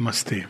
[0.00, 0.44] नमस्ते।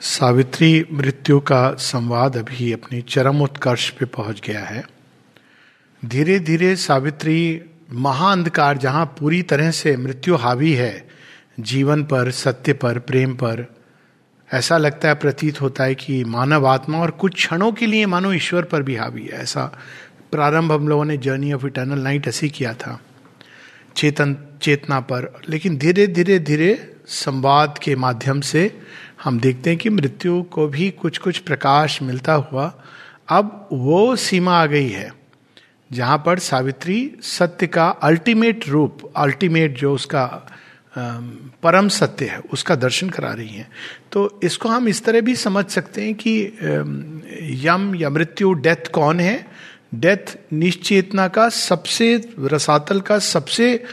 [0.00, 4.84] सावित्री मृत्यु का संवाद अभी अपने चरम उत्कर्ष पे पहुँच गया है।
[6.04, 11.08] धीरे धीरे सावित्री महाअंधकार जहाँ पूरी तरह से मृत्यु हावी है,
[11.60, 13.74] जीवन पर, सत्य पर, प्रेम पर,
[14.52, 18.32] ऐसा लगता है, प्रतीत होता है कि मानव आत्मा और कुछ क्षणों के लिए मानो
[18.32, 19.64] ईश्वर पर भी हावी है। ऐसा
[20.32, 23.00] प्रारंभ हम लोगों ने जर्नी ऑफ़ इटर्नल नाइट ऐसे किया था।
[23.96, 28.70] चेतन, चेतना पर। लेकिन धीरे धीरे धीरे संवाद के माध्यम से
[29.24, 32.72] हम देखते हैं कि मृत्यु को भी कुछ कुछ प्रकाश मिलता हुआ
[33.28, 35.12] अब वो सीमा आ गई है,
[35.90, 40.24] जहाँ पर सावित्री सत्य का अल्टीमेट रूप अल्टीमेट जो उसका
[40.94, 43.68] परम सत्य है, उसका दर्शन करा रही हैं।
[44.12, 46.32] तो इसको हम इस तरह भी समझ सकते हैं कि
[47.66, 49.46] यम या मृत्यु डेथ कौन है?
[49.94, 53.84] डेथ निश्चेतना का सबसे, रसातल का सबसे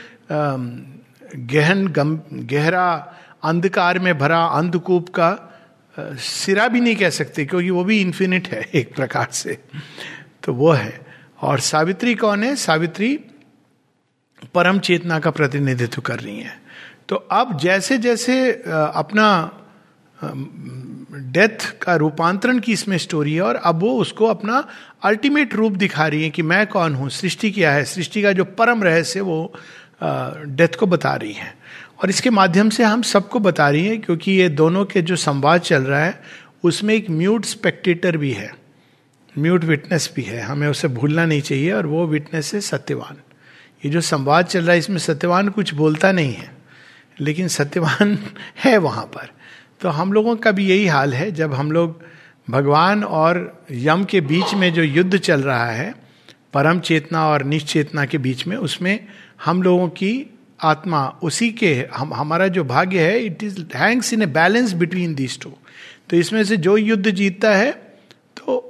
[1.36, 5.54] गहन, गम, गहरा अंधकार में भरा अंधकूप का
[6.00, 9.58] सिरा भी नहीं कह सकते क्योंकि वो भी इन्फिनिट है एक प्रकार से।
[10.44, 11.06] तो वो है।
[11.42, 12.56] और सावित्री कौन है?
[12.56, 13.20] सावित्री
[14.54, 16.61] परम चेतना का प्रतिनिधित्व कर रही है।
[17.09, 18.52] तो अब जैसे जैसे
[18.95, 19.52] अपना
[21.18, 24.68] डेथ का रूपांतरण की इसमें स्टोरी है और अब वो उसको अपना
[25.04, 27.86] अल्टीमेट रूप दिखा रही है कि मैं कौन हूँ, सृष्टि क्या है?
[27.86, 29.54] सृष्टि का जो परम रहस्य वो
[30.04, 31.58] डेथ को बता रही है।
[32.04, 35.62] और इसके माध्यम से हम सबको बता रही है क्योंकि ये दोनों के जो संवाद
[35.62, 36.23] चल रहा है,
[36.64, 38.56] उसमें एक म्यूट स्पेक्टेटर भी है।
[39.40, 43.18] म्यूट विटनेस भी है। हमें उसे भूलना नहीं चाहिए और वो विटनेस है सत्यवान।
[43.86, 46.52] ये जो संवाद चल रहा है, इसमें सत्यवान कुछ बोलता नहीं है,
[47.20, 48.18] लेकिन सत्यवान
[48.64, 49.36] है वहाँ पर।
[49.81, 52.02] तो हम लोगों का भी यही हाल है, जब हम लोग
[52.50, 55.94] भगवान और यम के बीच में जो युद्ध चल रहा है,
[56.53, 59.08] परम चेतना और निश्चेतना के बीच में, उसमें
[59.45, 60.25] हम लोगों की
[60.64, 65.16] आत्मा, उसी के, हम, हमारा जो भाग्य है it is hangs in a balance between
[65.16, 65.52] these two
[66.09, 67.72] तो इसमें से जो युद्ध जीतता है
[68.38, 68.64] तो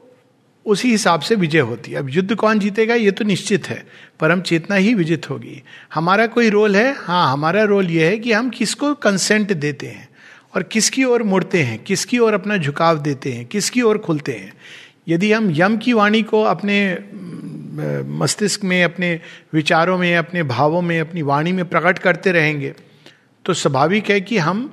[0.66, 3.86] उसी हिसाब से विजय होती है। अब युद्ध कौन जीतेगा, ये तो निश्चित है।
[4.20, 5.62] परम चेतना ही विजित होगी।
[5.94, 6.94] हमारा कोई रोल है?
[6.98, 10.07] हाँ हमारा रोल ये है कि हम किसको कंसेंट देते हैं।
[10.58, 14.54] और किसकी ओर मुड़ते हैं, किसकी ओर अपना झुकाव देते हैं, किसकी ओर खुलते हैं।
[15.08, 16.78] यदि हम यम की वाणी को अपने
[18.20, 19.20] मस्तिष्क में, अपने
[19.54, 22.74] विचारों में, अपने भावों में, अपनी वाणी में प्रकट करते रहेंगे
[23.46, 24.64] तो स्वाभाविक है कि हम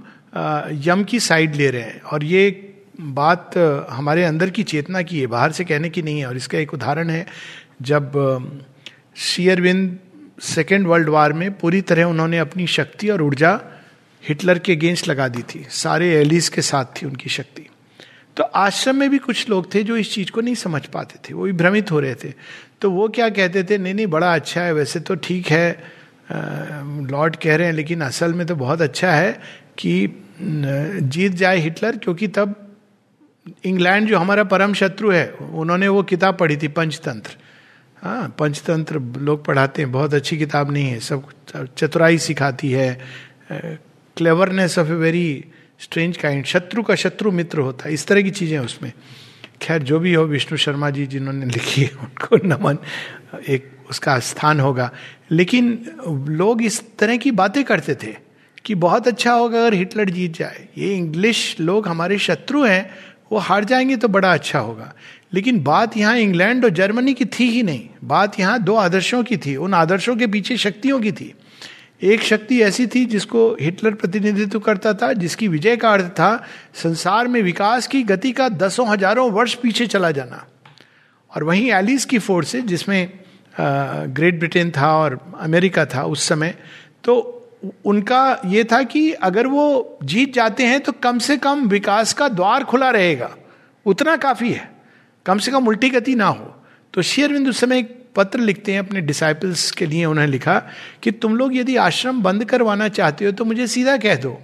[0.86, 2.70] यम की साइड ले रहे हैं। और ये
[3.00, 3.56] बात
[3.90, 6.74] हमारे अंदर की चेतना की है, बाहर से कहने की नहीं है। और इसका एक
[6.74, 7.26] उदाहरण है,
[7.82, 8.10] जब
[9.16, 9.98] शेयरविंद
[10.42, 13.52] सेकेंड वर्ल्ड वार में पूरी तरह उन्होंने अपनी शक्ति और ऊर्जा
[14.28, 17.66] हिटलर के अगेंस्ट लगा दी थी। सारे एलिस के साथ थी उनकी शक्ति।
[18.36, 21.34] तो आश्रम में भी कुछ लोग थे जो इस चीज़ को नहीं समझ पाते थे।
[21.34, 22.32] वो भी भ्रमित हो रहे थे।
[22.80, 25.94] तो वो क्या कहते थे, नहीं नहीं, बड़ा अच्छा है। वैसे तो ठीक है।
[26.30, 29.32] लॉर्ड कह रहे हैं, लेकिन असल में तो बहुत अच्छा है
[29.78, 30.08] कि
[30.42, 32.54] जीत जाए हिटलर, क्योंकि तब
[33.64, 37.36] इंग्लैंड जो हमारा परम शत्रु है, उन्होंने वो किताब पढ़ी थी, पंचतंत्र।
[38.02, 41.28] हाँ पंचतंत्र लोग पढ़ाते हैं, बहुत अच्छी किताब नहीं है, सब
[41.76, 42.98] चतुराई सिखाती है।
[44.16, 45.44] Cleverness of a very
[45.80, 48.92] strange kind शत्रु का शत्रु मित्र होता है। इस तरह की चीज़ें उसमें।
[49.62, 52.78] खैर, जो भी हो, विष्णु शर्मा जी जिन्होंने लिखी है, उनको नमन,
[53.48, 54.90] एक उसका स्थान होगा।
[55.30, 55.84] लेकिन
[56.28, 58.16] लोग इस तरह की बातें करते थे
[58.64, 62.90] कि बहुत अच्छा होगा अगर हिटलर जीत जाए। ये इंग्लिश लोग हमारे शत्रु हैं,
[63.32, 64.94] वो हार जाएँगे तो बड़ा अच्छा होगा।
[65.34, 69.36] लेकिन बात यहाँ इंग्लैंड और जर्मनी की थी ही नहीं। बात यहाँ दो आदर्शों की
[69.36, 71.34] थी। उन आदर्शों के पीछे शक्तियों की थी।
[72.00, 76.44] एक शक्ति ऐसी थी जिसको हिटलर प्रतिनिधित्व करता था, जिसकी विजय का अर्थ था
[76.74, 80.44] संसार में विकास की गति का दसों हज़ारों वर्ष पीछे चला जाना।
[81.30, 83.12] और वहीं एलिस की फोर्स है जिसमें
[83.54, 86.54] ग्रेट ब्रिटेन था और अमेरिका था उस समय
[87.04, 87.14] तो
[87.84, 92.28] उनका ये था कि अगर वो जीत जाते हैं तो कम से कम विकास का
[92.30, 93.30] द्वार खुला रहेगा।
[93.86, 94.68] उतना काफ़ी है।
[95.26, 96.54] कम से कम उल्टी गति ना हो।
[96.94, 97.82] तो शेयरविंद उस समय
[98.16, 100.58] पत्र लिखते हैं अपने डिसाइपल्स के लिए उन्होंने लिखा
[101.02, 104.38] कि तुम लोग यदि आश्रम बंद करवाना चाहते हो तो मुझे सीधा कह दो।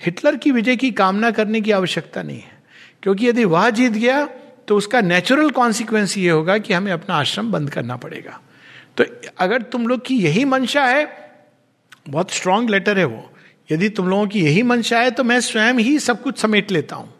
[0.00, 2.56] हिटलर की विजय की कामना करने की आवश्यकता नहीं है।
[3.02, 4.24] क्योंकि यदि वह जीत गया
[4.68, 8.40] तो उसका नेचुरल कॉन्सिक्वेंस ये होगा कि हमें अपना आश्रम बंद करना पड़ेगा।
[8.96, 9.04] तो
[9.38, 11.06] अगर तुम लोग की यही मंशा है,
[12.08, 13.30] बहुत स्ट्रांग लेटर है वो।
[13.72, 16.96] यदि तुम लोगों की यही मंशा है तो मैं स्वयं ही सब कुछ समेट लेता
[16.96, 17.12] हूँ।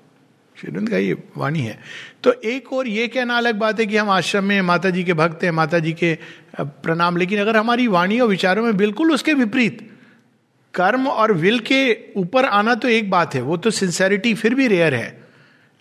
[0.60, 1.78] श्रीनंद का ये वाणी है।
[2.22, 5.14] तो एक और ये कहना अलग बात है कि हम आश्रम में माता जी के
[5.14, 6.18] भक्त हैं माता जी के
[6.60, 9.90] प्रणाम, लेकिन अगर हमारी वाणी और विचारों में बिल्कुल उसके विपरीत
[10.74, 14.68] कर्म और विल के ऊपर आना तो एक बात है, वो तो सिंसेरिटी फिर भी
[14.68, 15.24] रेयर है।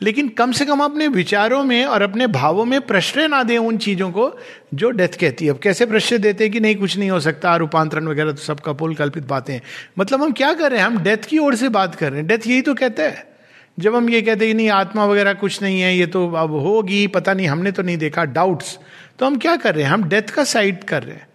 [0.01, 3.77] लेकिन कम से कम अपने विचारों में और अपने भावों में प्रश्रय ना दें उन
[3.77, 4.31] चीज़ों को
[4.73, 7.55] जो डेथ कहती है। अब कैसे प्रश्रय देते हैं कि नहीं, कुछ नहीं हो सकता,
[7.55, 9.59] रूपांतरण वगैरह तो सबका पुल कल्पित बातें
[9.99, 10.87] मतलब हम क्या कर रहे हैं?
[10.87, 13.34] हम डेथ की ओर से बात कर रहे हैं। डेथ यही तो कहता है।
[13.77, 17.05] जब हम ये कहते हैं नहीं, आत्मा वगैरह कुछ नहीं है, ये तो अब होगी,
[17.07, 18.77] पता नहीं, हमने तो नहीं देखा डाउट्स
[19.19, 19.91] तो हम क्या कर रहे हैं?
[19.91, 21.27] हम डेथ का साइड कर रहे हैं।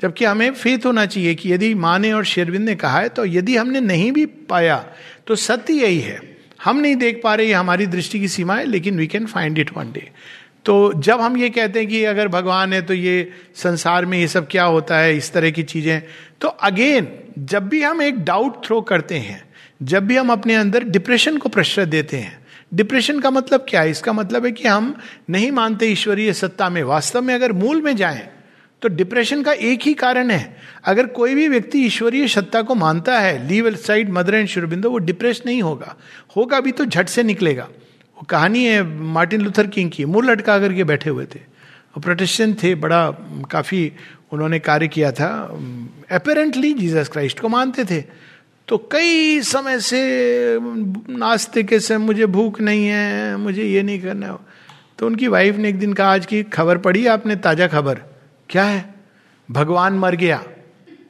[0.00, 3.24] जबकि हमें फेथ होना चाहिए कि यदि माँ ने और शेरविंद ने कहा है तो
[3.26, 4.76] यदि हमने नहीं भी पाया
[5.26, 6.20] तो सत्य यही है।
[6.64, 9.58] हम नहीं देख पा रहे, ये हमारी दृष्टि की सीमा है, लेकिन we can find
[9.58, 10.10] it one day
[10.64, 14.28] तो जब हम ये कहते हैं कि अगर भगवान है तो ये संसार में ये
[14.28, 16.02] सब क्या होता है, इस तरह की चीज़ें।
[16.40, 17.08] तो अगेन
[17.38, 19.42] जब भी हम एक डाउट थ्रो करते हैं
[19.80, 22.38] जब भी हम अपने अंदर डिप्रेशन को प्रश्रय देते हैं।
[22.74, 23.90] डिप्रेशन का मतलब क्या है?
[23.90, 24.94] इसका मतलब है कि हम
[25.30, 28.28] नहीं मानते ईश्वरीय सत्ता में, वास्तव में अगर मूल में जाएँ
[28.82, 33.18] तो डिप्रेशन का एक ही कारण है। अगर कोई भी व्यक्ति ईश्वरीय सत्ता को मानता
[33.18, 35.96] है leave side mother and Sri Aurobindo वो डिप्रेस नहीं होगा।
[36.36, 40.58] होगा भी तो झट से निकलेगा। वो कहानी है मार्टिन लूथर किंग की, मुँह लटका
[40.58, 43.10] करके बैठे हुए थे। वो प्रोटेस्टेंट थे, बड़ा,
[43.50, 43.92] काफ़ी
[44.32, 45.28] उन्होंने कार्य किया था।
[46.10, 48.04] अपेरेंटली जीसस क्राइस्ट को मानते थे।
[48.68, 50.00] तो कई समय से
[51.10, 54.38] नाश्ते के से मुझे भूख नहीं है, मुझे ये नहीं करना
[54.98, 58.00] तो उनकी वाइफ ने एक दिन कहा, आज की खबर पढ़ी आपने, ताज़ा खबर।
[58.50, 58.94] क्या है?
[59.50, 60.36] भगवान मर गया।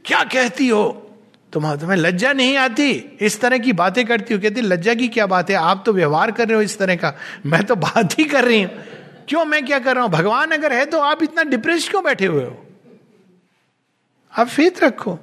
[0.04, 1.04] क्या कहती हो?
[1.52, 2.90] तुम तुम्हें लज्जा नहीं आती?
[3.20, 5.56] इस तरह की बातें करती हो। कहती, लज्जा की क्या बात है?
[5.56, 7.14] आप तो व्यवहार कर रहे हो इस तरह का।
[7.46, 8.70] मैं तो बात ही कर रही हूँ।
[9.28, 10.10] क्यों मैं क्या कर रहा हूँ?
[10.12, 12.66] भगवान अगर है तो आप इतना डिप्रेस क्यों बैठे हुए हो?
[14.32, 15.18] आप फेत रखो।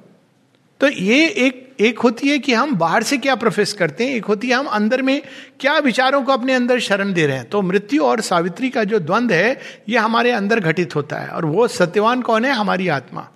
[0.81, 4.25] तो ये एक एक होती है कि हम बाहर से क्या प्रोफेस करते हैं, एक
[4.25, 5.21] होती है हम अंदर में
[5.59, 8.99] क्या विचारों को अपने अंदर शरण दे रहे हैं। तो मृत्यु और सावित्री का जो
[8.99, 12.51] द्वंद है, ये हमारे अंदर घटित होता है और वो सत्यवान कौन है?
[12.51, 13.27] हमारी आत्मा।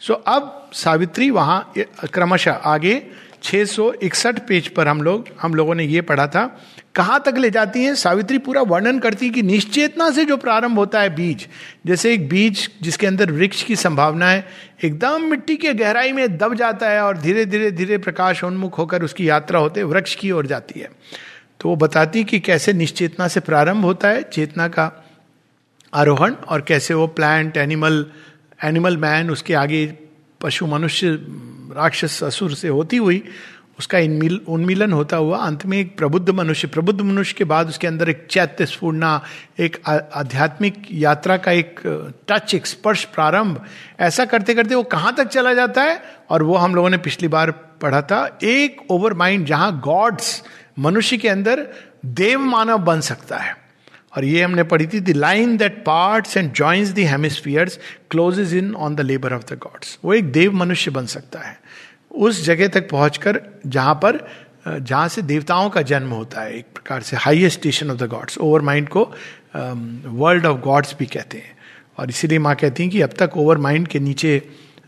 [0.00, 1.72] सो अब सावित्री वहाँ
[2.12, 3.02] क्रमशः आगे
[3.42, 6.44] छह सौ इकसठ पेज पर हम लोग, हम लोगों ने ये पढ़ा था।
[6.98, 7.94] कहाँ तक ले जाती हैं?
[7.94, 11.46] सावित्री पूरा वर्णन करती है कि निश्चेतना से जो प्रारंभ होता है बीज,
[11.86, 14.44] जैसे एक बीज जिसके अंदर वृक्ष की संभावना है,
[14.84, 19.02] एकदम मिट्टी के गहराई में दब जाता है और धीरे धीरे धीरे प्रकाश उन्मुख होकर
[19.02, 20.90] उसकी यात्रा होते वृक्ष की ओर जाती है।
[21.60, 24.90] तो वो बताती कि कैसे निश्चेतना से प्रारंभ होता है, चेतना का
[25.94, 28.04] आरोहण और कैसे वो प्लांट एनिमल
[28.64, 29.86] एनिमल मैन उसके आगे
[30.40, 31.18] पशु मनुष्य,
[31.76, 33.22] राक्षस, असुर से होती हुई
[33.78, 37.86] उसका इनमिल, उन्मिलन होता हुआ अंत में एक प्रबुद्ध मनुष्य प्रबुद्ध मनुष्य के बाद उसके
[37.86, 39.20] अंदर एक चैत्य स्फूर्णा,
[39.60, 41.80] एक आध्यात्मिक यात्रा का एक
[42.28, 43.64] टच एक स्पर्श प्रारंभ।
[44.00, 46.02] ऐसा करते करते वो कहाँ तक चला जाता है?
[46.30, 47.50] और वो हम लोगों ने पिछली बार
[47.82, 50.42] पढ़ा था, एक ओवर माइंड जहाँ गॉड्स
[50.78, 51.66] मनुष्य के अंदर
[52.06, 53.56] देव मानव बन सकता है।
[54.16, 57.78] और ये हमने पढ़ी थी the line that parts and joins the hemispheres
[58.10, 61.56] closes in on the labour of the gods वो एक देव मनुष्य बन सकता है।
[62.18, 64.26] उस जगह तक पहुंचकर, जहाँ पर
[64.66, 68.38] जहाँ से देवताओं का जन्म होता है, एक प्रकार से highest station of the gods
[68.60, 69.02] overmind को
[69.56, 71.56] वर्ल्ड ऑफ़ गॉड्स भी कहते हैं।
[71.98, 74.42] और इसीलिए माँ कहती हैं कि अब तक ओवर माइंड के नीचे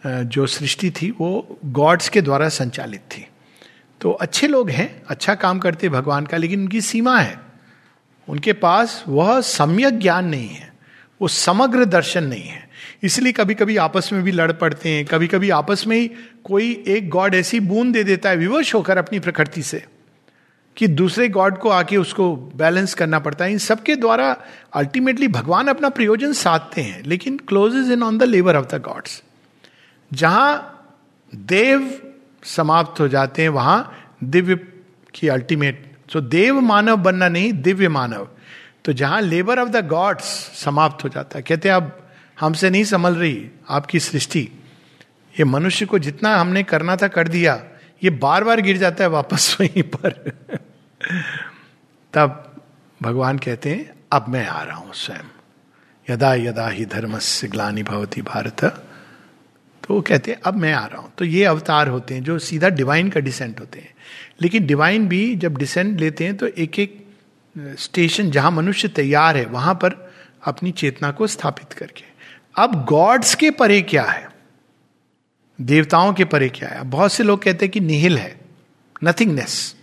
[0.06, 3.26] जो सृष्टि थी, वो गॉड्स के द्वारा संचालित थी।
[4.00, 7.38] तो अच्छे लोग हैं अच्छा काम करते भगवान का, लेकिन उनकी सीमा है।
[8.28, 10.69] उनके पास वह सम्यक ज्ञान नहीं है।
[11.20, 12.68] वो समग्र दर्शन नहीं है।
[13.02, 16.10] इसलिए कभी कभी आपस में भी लड़ पड़ते हैं कभी कभी आपस में ही
[16.44, 19.84] कोई एक गॉड ऐसी बूंद दे देता है, विवश होकर अपनी प्रकृति से,
[20.76, 24.36] कि दूसरे गॉड को आके उसको बैलेंस करना पड़ता है। इन सबके द्वारा
[24.74, 28.80] अल्टीमेटली भगवान अपना प्रयोजन साधते हैं, लेकिन close is in on the labour of the
[28.82, 29.22] gods
[30.10, 30.76] जहाँ
[31.32, 31.90] देव
[32.44, 34.56] समाप्त हो जाते हैं, वहाँ दिव्य
[35.14, 38.28] की अल्टीमेट सो देव मानव बनना नहीं, दिव्य मानव।
[38.84, 40.24] तो जहाँ लेबर ऑफ़ द गॉड्स
[40.64, 42.10] समाप्त हो जाता है। कहते अब
[42.40, 44.48] हमसे नहीं संभल रही आपकी सृष्टि।
[45.38, 47.64] ये मनुष्य को जितना हमने करना था कर दिया,
[48.04, 50.32] ये बार बार गिर जाता है वापस वहीं पर।
[52.12, 52.56] तब
[53.02, 55.28] भगवान कहते हैं, अब मैं आ रहा हूँ स्वयं।
[56.10, 58.64] यदा यदा ही धर्म से ग्लानी भवती भारत।
[59.84, 62.38] तो वो कहते हैं, अब मैं आ रहा हूँ। तो ये अवतार होते हैं जो
[62.38, 63.94] सीधा डिवाइन का डिसेंट होते हैं।
[64.42, 67.09] लेकिन डिवाइन भी जब डिसेंट लेते हैं तो एक एक
[67.56, 70.12] स्टेशन जहाँ मनुष्य तैयार है, वहाँ पर
[70.44, 72.04] अपनी चेतना को स्थापित करके।
[72.58, 74.28] अब गॉड्स के परे क्या है?
[75.60, 76.82] देवताओं के परे क्या है?
[76.82, 78.40] बहुत से लोग कहते हैं कि निहिल है,
[79.04, 79.76] नथिंगनेस।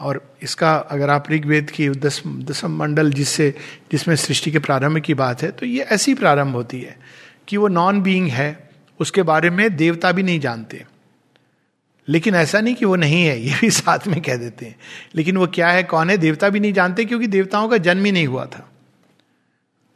[0.00, 3.54] और इसका अगर आप ऋग्वेद की दस, दसम मंडल जिससे,
[3.92, 6.96] जिसमें सृष्टि के प्रारंभ की बात है तो ये ऐसी प्रारंभ होती है
[7.48, 10.84] कि वो नॉन बीइंग है, उसके बारे में देवता भी नहीं जानते।
[12.08, 14.76] लेकिन ऐसा नहीं कि वो नहीं है, ये भी साथ में कह देते हैं।
[15.14, 18.12] लेकिन वो क्या है, कौन है, देवता भी नहीं जानते क्योंकि देवताओं का जन्म ही
[18.12, 18.70] नहीं हुआ था।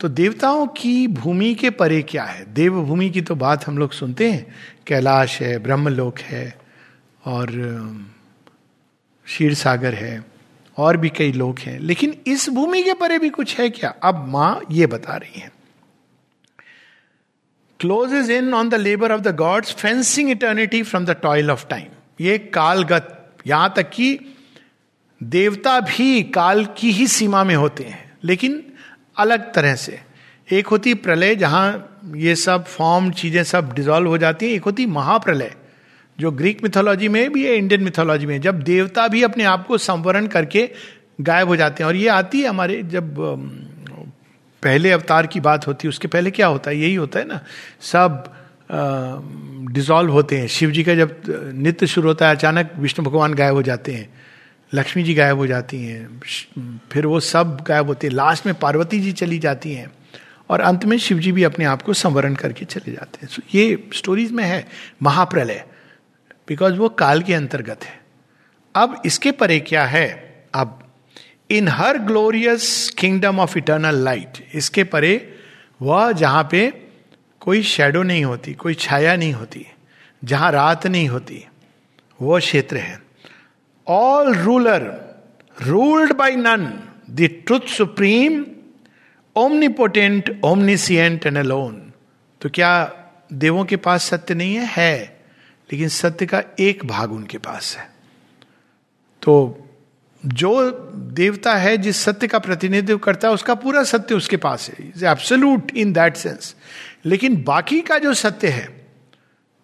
[0.00, 2.54] तो देवताओं की भूमि के परे क्या है?
[2.54, 4.54] देवभूमि की तो बात हम लोग सुनते हैं।
[4.87, 6.59] कैलाश है, ब्रह्मलोक है,
[7.25, 7.47] और
[9.25, 10.25] क्षीर सागर है,
[10.76, 13.95] और भी कई लोग हैं। लेकिन इस भूमि के परे भी कुछ है क्या?
[14.02, 15.52] अब माँ ये बता रही है।
[17.81, 21.87] Closes in on the labour of the gods fencing eternity from the toil of time
[22.23, 24.19] ये कालगत, यहाँ तक कि
[25.21, 28.62] देवता भी काल की ही सीमा में होते हैं, लेकिन
[29.17, 30.00] अलग तरह से।
[30.49, 34.87] एक होती प्रलय, जहाँ ये सब फॉर्म चीज़ें सब डिजॉल्व हो जाती हैं। एक होती
[34.88, 35.55] महाप्रलय,
[36.19, 39.79] जो ग्रीक मिथोलॉजी में भी है इंडियन मिथोलॉजी में। जब देवता भी अपने आप को
[39.79, 40.69] संवरण करके
[41.21, 43.14] गायब हो जाते हैं, और ये आती है हमारे, जब
[44.62, 46.76] पहले अवतार की बात होती है, उसके पहले क्या होता है?
[46.76, 47.41] यही होता है ना,
[47.83, 48.25] सब
[49.73, 51.23] डिजॉल्व होते हैं। शिव जी का जब
[51.55, 54.12] नित्य शुरू होता है अचानक विष्णु भगवान गायब हो जाते हैं
[54.75, 56.21] लक्ष्मी जी गायब हो जाती हैं
[56.93, 59.91] फिर वो सब गायब होते हैं। लास्ट में पार्वती जी चली जाती हैं
[60.50, 63.41] और अंत में शिव जी भी अपने आप को संवरण करके चले जाते हैं। So,
[63.55, 64.67] ये स्टोरीज में है
[65.02, 65.64] महाप्रलय
[66.49, 68.00] बिकॉज़ वो काल के अंतर्गत है।
[68.75, 70.07] अब इसके परे क्या है?
[70.55, 70.79] अब
[71.50, 75.35] in her glorious kingdom of eternal light इसके परे
[75.83, 76.82] वह जहाँ पे
[77.43, 79.67] कोई शेडो नहीं होती, कोई छाया नहीं होती,
[80.25, 81.45] जहाँ रात नहीं होती,
[82.21, 83.03] वो क्षेत्र है।
[83.87, 84.85] All ruler
[85.63, 86.67] ruled by none
[87.11, 88.45] the truth supreme
[89.37, 91.93] omnipotent omniscient and alone
[92.41, 92.73] तो क्या
[93.33, 94.67] देवों के पास सत्य नहीं है?
[94.67, 95.21] है,
[95.73, 97.91] लेकिन सत्य का एक भाग उनके पास है।
[99.23, 99.59] तो
[100.27, 104.89] जो देवता है, जिस सत्य का प्रतिनिधित्व करता है, उसका पूरा सत्य उसके पास है।
[104.89, 106.55] Is absolute in that sense
[107.05, 108.69] लेकिन बाकी का जो सत्य है,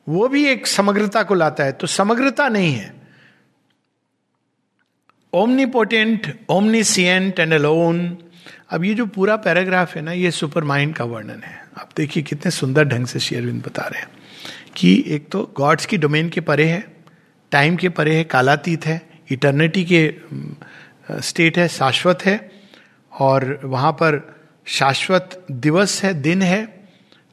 [0.06, 2.92] वो भी एक समग्रता को लाता है तो समग्रता नहीं है।
[5.32, 8.16] ओमनीपोटेंट ओमनीसियंट एंड अलोन
[8.70, 12.22] अब ये जो पूरा पैराग्राफ है ना, ये सुपर माइंड का वर्णन है। आप देखिए
[12.22, 14.08] कितने सुंदर ढंग से शेयरविंद बता रहे हैं
[14.76, 16.84] कि एक तो गॉड्स की डोमेन के परे है,
[17.52, 22.50] टाइम के परे है, कालातीत है, इटर्निटी के स्टेट है, शाश्वत है,
[23.12, 24.20] और वहाँ पर
[24.66, 26.77] शाश्वत दिवस है, दिन है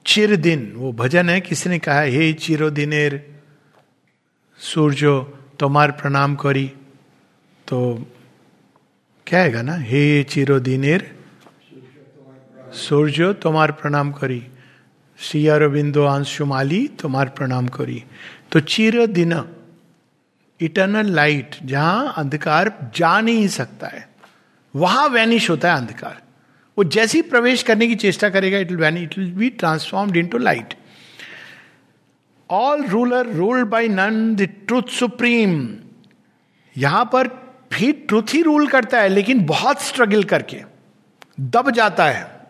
[0.05, 2.33] चिर दिन वो भजन है किसी ने कहा हे?
[2.33, 3.13] चिरो दिनेर
[4.59, 5.19] सूर्यो
[5.59, 6.65] तुम्हार प्रणाम करी।
[7.67, 7.77] तो
[9.27, 11.11] क्या है ना हे चिरो दिनेर
[12.77, 14.41] सूर्यो तुम्हार प्रणाम करी।
[15.19, 18.03] श्री अरविंदो अंशुमाली तुम्हार प्रणाम करी।
[18.51, 19.33] तो चिर दिन
[20.59, 24.07] इटर्नल लाइट जहाँ अंधकार जा नहीं सकता है,
[24.73, 26.21] वहाँ वैनिश होता है अंधकार।
[26.77, 30.73] वो जैसी प्रवेश करने की चेष्टा करेगा it will it will be transformed into light
[32.49, 35.75] all ruler ruled by none the truth supreme
[36.77, 37.27] यहाँ पर
[37.73, 40.61] भी ट्रूथ ही रूल करता है, लेकिन बहुत स्ट्रगल करके
[41.39, 42.41] दब जाता है।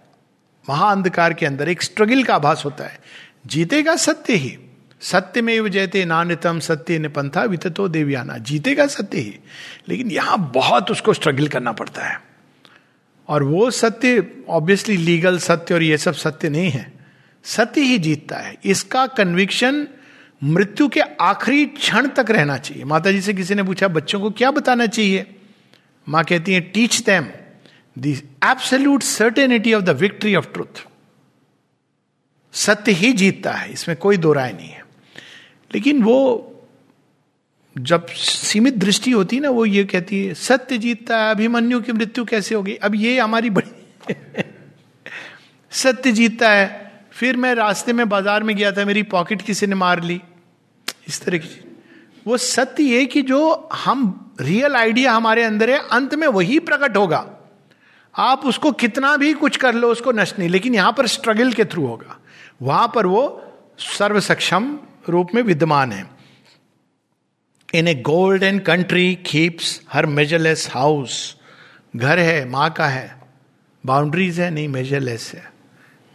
[0.69, 2.99] महाअंधकार के अंदर एक स्ट्रगल का आभास होता है।
[3.47, 4.57] जीतेगा सत्य ही।
[5.01, 9.39] सत्य में जयते नान्यतम सत्य निपंथा विततो देवयाना। जीतेगा सत्य ही।
[9.89, 12.34] लेकिन यहाँ बहुत उसको स्ट्रगल करना पड़ता है।
[13.27, 16.93] और वो सत्य ऑब्वियसली लीगल सत्य और ये सब सत्य नहीं है।
[17.43, 19.87] सत्य ही जीतता है। इसका कन्विक्शन
[20.43, 24.29] मृत्यु के आखिरी क्षण तक रहना चाहिए। माता जी से किसी ने पूछा, बच्चों को
[24.29, 25.35] क्या बताना चाहिए?
[26.09, 27.25] माँ कहती है teach them
[27.99, 28.05] the
[28.43, 30.85] absolute certainty of the victory of truth
[32.53, 34.85] सत्य ही जीतता है। इसमें कोई दो राय नहीं है।
[35.73, 36.51] लेकिन वो
[37.77, 42.25] जब सीमित दृष्टि होती ना, वो ये कहती है सत्य जीतता है अभिमन्यु की मृत्यु
[42.25, 42.75] कैसे होगी?
[42.75, 44.13] अब ये हमारी बड़ी
[45.71, 49.75] सत्य जीतता है। फिर मैं रास्ते में बाज़ार में गया था, मेरी पॉकेट किसी ने
[49.75, 50.21] मार ली।
[51.07, 51.61] इस तरह की
[52.27, 56.97] वो सत्य ये कि जो हम रियल आइडिया हमारे अंदर है, अंत में वही प्रकट
[56.97, 57.25] होगा।
[58.15, 61.65] आप उसको कितना भी कुछ कर लो, उसको नष्ट नहीं, लेकिन यहाँ पर स्ट्रगल के
[61.65, 62.19] थ्रू होगा।
[62.61, 63.43] वहाँ पर वो
[63.77, 64.79] सर्व सक्षम
[65.09, 66.14] रूप में विद्यमान है।
[67.73, 67.95] In a
[68.43, 71.35] golden country keeps her measureless house
[71.95, 73.15] घर है, माँ का है।
[73.85, 75.51] बाउंड्रीज है, नहीं मेजरलेस है।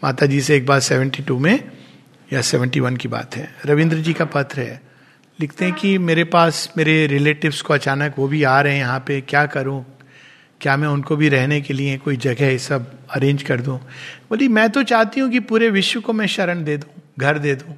[0.05, 1.71] माता जी से एक बार सेवेंटी टू में,
[2.33, 4.83] या सेवेंटी वन की बात है। रविंद्र जी का पत्र है।
[5.41, 9.05] लिखते हैं कि मेरे पास, मेरे रिलेटिव्स को अचानक वो भी आ रहे हैं यहाँ
[9.07, 9.99] पे, क्या करूँ?
[10.61, 13.79] क्या मैं उनको भी रहने के लिए कोई जगह सब अरेंज कर दूँ?
[14.31, 17.55] बोली, मैं तो चाहती हूँ कि पूरे विश्व को मैं शरण दे दूँ, घर दे
[17.55, 17.75] दूँ,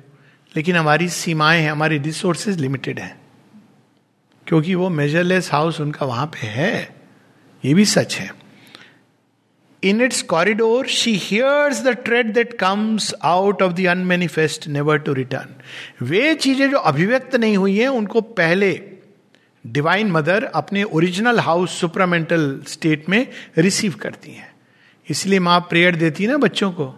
[0.56, 3.21] लेकिन हमारी सीमाएँ हैं, हमारी रिसोर्सेज लिमिटेड हैं।
[4.46, 6.94] क्योंकि वो मेजरलेस हाउस उनका वहाँ पे है,
[7.64, 8.30] ये भी सच है।
[9.82, 15.12] In its corridor she hears the tread that comes out of the unmanifest never to
[15.12, 18.80] return वे चीज़ें जो अभिव्यक्त नहीं हुई हैं, उनको पहले
[19.64, 23.26] डिवाइन मदर अपने ओरिजिनल हाउस सुपरामेंटल स्टेट में
[23.58, 24.50] रिसीव करती हैं।
[25.08, 26.92] इसलिए माँ प्रेयर देती है ना बच्चों को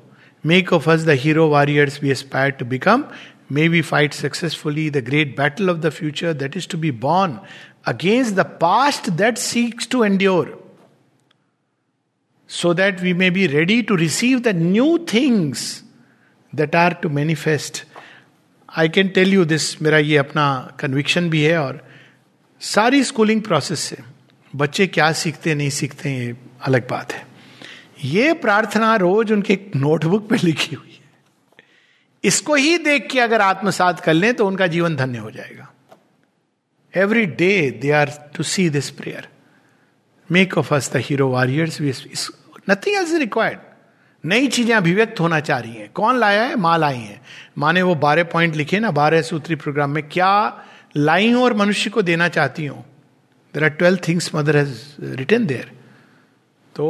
[0.44, 3.04] make of us the hero warriors we aspire to become
[3.49, 7.39] May we fight successfully the great battle of the future that is to be born
[7.87, 10.55] against the past that seeks to endure
[12.49, 15.61] so that we may be ready to receive the new things
[16.53, 17.83] that are to manifest
[18.69, 20.45] I can tell you this मेरा ये अपना
[20.79, 21.81] conviction भी है और
[22.61, 23.97] सारी schooling process से
[24.53, 26.35] बच्चे क्या सीखते नहीं सीखते ये
[26.67, 27.27] अलग बात है
[28.05, 30.92] ये प्रार्थना रोज उनके नोटबुक पे लिखी हुई है
[32.24, 35.70] इसको ही देख के अगर आत्मसात कर लें तो उनका जीवन धन्य हो जाएगा।
[36.94, 39.28] Every day they are to see this prayer
[40.28, 41.80] make of us the hero warriors
[42.70, 43.58] nothing else required
[44.24, 46.54] नई चीज़ें अभिव्यक्त होना चाह रही हैं। कौन लाया है?
[46.56, 47.20] माँ लाई है।
[47.58, 50.62] माँ ने वो बारह पॉइंट लिखे ना, बारह सूत्री प्रोग्राम में क्या
[50.96, 52.84] लाई हूँ और मनुष्य को देना चाहती हूँ?
[53.54, 54.80] There are twelve things mother has
[55.16, 55.70] return there
[56.74, 56.86] तो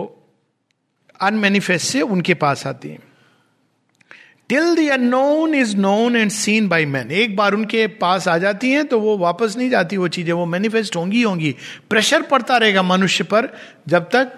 [1.20, 2.98] अनमेनिफेस्ट से उनके पास आती है।
[4.48, 8.70] Till the unknown is known and seen by man एक बार उनके पास आ जाती
[8.70, 11.54] हैं तो वो वापस नहीं जाती वो चीज़ें, वो मैनिफेस्ट होंगी होंगी।
[11.90, 13.48] प्रेशर पड़ता रहेगा मनुष्य पर,
[13.88, 14.32] जब तक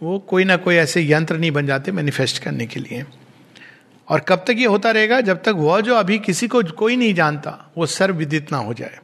[0.00, 3.04] वो कोई ना कोई ऐसे यंत्र नहीं बन जाते मैनिफेस्ट करने के लिए।
[4.08, 5.20] और कब तक ये होता रहेगा?
[5.20, 8.98] जब तक वह जो अभी किसी को कोई नहीं जानता, वो सर्वविदित ना हो जाए।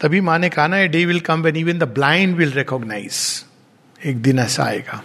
[0.00, 3.16] तभी माने कहा ना day will come when even the blind will recognise
[4.06, 5.02] एक दिन ऐसा आएगा।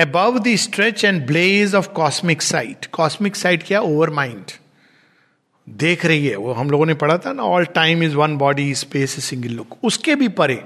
[0.00, 4.50] Above the stretch and blaze of cosmic sight cosmic sight क्या ओवर माइंड
[5.68, 8.74] देख रही है। वो हम लोगों ने पढ़ा था ना all time is one body
[8.74, 10.62] space single look उसके भी परे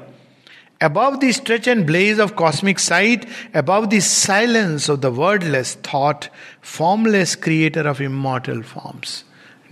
[0.84, 3.22] above the stretch and blaze of cosmic sight,
[3.54, 6.26] above the silence of the wordless thought,
[6.72, 9.14] formless creator of immortal forms.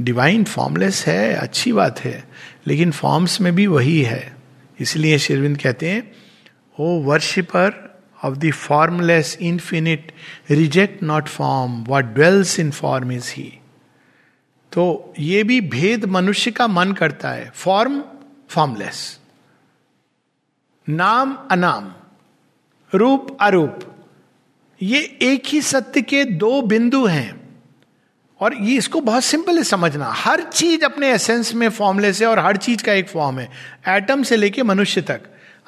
[0.01, 2.25] Divine formless है अच्छी बात है
[2.67, 4.37] लेकिन फॉर्म्स में भी वही है।
[4.81, 6.13] इसलिए शेरविंद कहते हैं
[6.81, 7.82] O worshipper
[8.25, 10.13] of the formless infinite
[10.51, 13.59] reject not form what dwells in form is ही
[14.73, 17.51] तो ये भी भेद मनुष्य का मन करता है.
[17.55, 18.05] फॉर्म
[18.49, 19.19] फॉर्मलेस
[20.89, 21.93] नाम, अनाम.
[22.95, 23.79] रूप, अरूप.
[24.83, 27.59] ये एक ही सत्य के दो बिंदु हैं.
[28.41, 30.07] और ये इसको बहुत सिंपल है समझना.
[30.07, 33.51] हर चीज़ अपने एसेंस में फॉर्मलेस है और हर चीज़ का एक फॉर्म है.
[33.89, 35.21] एटम से लेके मनुष्य तक.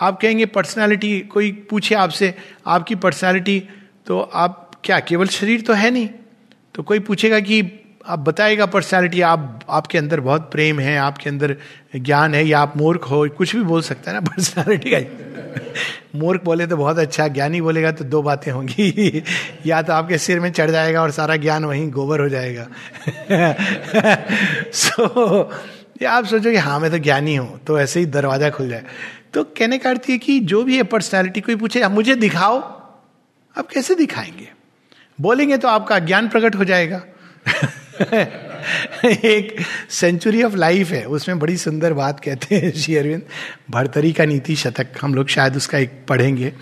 [0.05, 2.35] आप कहेंगे पर्सनालिटी कोई पूछे आपसे
[2.67, 3.63] आपकी पर्सनालिटी
[4.07, 6.09] तो आप क्या केवल शरीर तो है नहीं?
[6.75, 7.63] तो कोई पूछेगा कि
[8.07, 11.57] आप बताएगा पर्सनालिटी आप आपके अंदर बहुत प्रेम है आपके अंदर
[11.97, 15.01] ज्ञान है या आप मूर्ख हो कुछ भी बोल सकता है ना पर्सनालिटी का।
[16.19, 19.23] मूर्ख बोले तो बहुत अच्छा ज्ञानी बोलेगा तो दो बातें होंगी।
[19.67, 22.67] या तो आपके सिर में चढ़ जाएगा और सारा ज्ञान वहीं गोबर हो जाएगा।
[24.73, 25.07] सो
[26.01, 28.85] so, आप सोचो कि हाँ मैं तो ज्ञानी हूँ तो ऐसे ही दरवाज़ा खुल जाए।
[29.35, 32.59] तो कहने का अर्थ है कि जो भी है पर्सनैलिटी कोई पूछे मुझे दिखाओ।
[33.59, 34.53] आप कैसे दिखाएँगे?
[35.21, 37.05] बोलेंगे तो आपका ज्ञान प्रकट हो जाएगा।
[39.09, 39.57] एक
[39.91, 43.23] सेंचुरी ऑफ़ लाइफ है। उसमें बड़ी सुंदर बात कहते हैं श्री अरविंद।
[43.71, 46.53] भरतरी का नीति शतक। हम लोग शायद उसका एक पढ़ेंगे।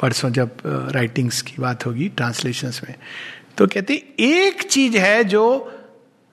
[0.00, 2.94] परसों जब राइटिंग्स की बात होगी ट्रांसलेशंस में।
[3.58, 5.72] तो कहते, एक चीज़ है जो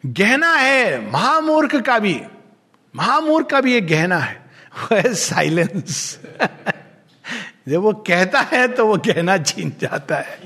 [0.06, 2.22] गहना है, महामूर्ख का भी।
[2.96, 4.41] महामूर्ख का भी एक गहना है।
[4.74, 6.20] साइलेंस
[7.68, 10.40] जब वो कहता है तो वो गहना छीन जाता है।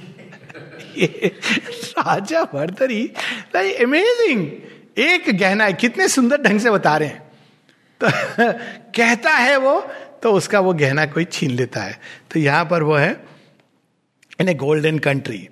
[0.97, 3.05] राजा भरतरी
[3.55, 4.47] अमेजिंग
[4.99, 7.21] एक गहना है, कितने सुंदर ढंग से बता रहे हैं।
[8.01, 8.07] तो
[8.95, 9.79] कहता है वो
[10.23, 11.99] तो उसका वो गहना कोई छीन लेता है।
[12.31, 13.11] तो यहाँ पर वो है
[14.39, 15.47] in a golden country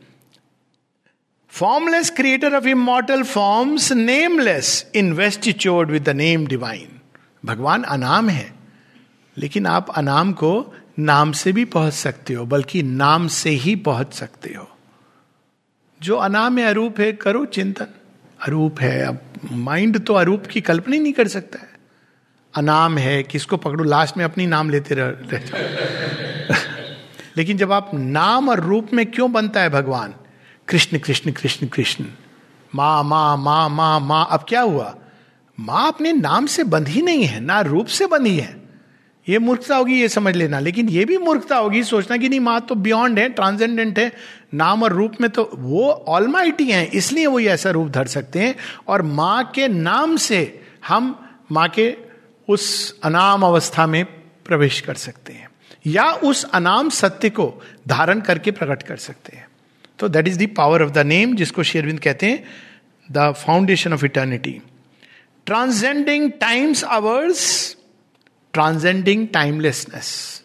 [1.51, 6.99] formless creator of immortal forms nameless investitured with the name divine
[7.43, 8.51] भगवान अनाम है।
[9.37, 14.13] लेकिन आप अनाम को नाम से भी पहुँच सकते हो बल्कि नाम से ही पहुँच
[14.13, 14.69] सकते हो।
[16.01, 17.87] जो अनाम है अरूप है करो चिंतन।
[18.41, 19.19] अरूप है अब
[19.51, 21.69] माइंड तो अरूप की कल्पना ही नहीं कर सकता है।
[22.57, 26.57] अनाम है किसको पकड़ो लास्ट में अपनी नाम लेते रह, रह जाओ।
[27.37, 30.13] लेकिन जब आप नाम और रूप में क्यों बनता है भगवान?
[30.67, 32.05] कृष्ण कृष्ण कृष्ण कृष्ण।
[32.75, 34.95] माँ माँ माँ माँ माँ। अब क्या हुआ?
[35.59, 38.62] माँ अपने नाम से बंधी नहीं है ना रूप से बंधी है।
[39.27, 42.59] ये मूर्खता होगी, ये समझ लेना। लेकिन ये भी मूर्खता होगी, सोचना कि नहीं, माँ
[42.61, 44.11] तो बियॉन्ड है ट्रांसेंडेंट है,
[44.53, 48.39] नाम और रूप में तो वो ऑलमाइटी हैं, इसलिए वो ये ऐसा रूप धर सकते
[48.39, 48.55] हैं।
[48.87, 51.15] और माँ के नाम से हम
[51.51, 51.93] माँ के
[52.47, 54.03] उस अनाम अवस्था में
[54.45, 55.47] प्रवेश कर सकते हैं,
[55.87, 57.53] या उस अनाम सत्य को
[57.87, 59.47] धारण करके प्रकट कर सकते हैं।
[59.99, 62.43] तो that is the power of the name जिसको शेरविंद कहते हैं
[63.09, 64.59] the foundation of eternity
[65.47, 67.75] transcending times hours
[68.53, 70.39] transcending timelessness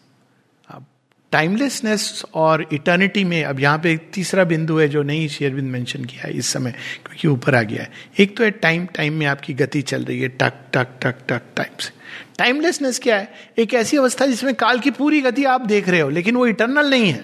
[1.33, 6.23] timelessness और इटर्निटी में, अब यहाँ पे तीसरा बिंदु है जो नहीं शेयरबिंद मेंशन किया
[6.23, 6.71] है इस समय,
[7.07, 10.21] क्योंकि ऊपर आ गया है। एक तो है टाइम टाइम में आपकी गति चल रही
[10.21, 11.91] है, टक टक टक टक टाइम से।
[12.39, 13.29] टाइमलेसनेस क्या है?
[13.59, 16.91] एक ऐसी अवस्था जिसमें काल की पूरी गति आप देख रहे हो, लेकिन वो इटर्नल
[16.91, 17.21] नहीं है।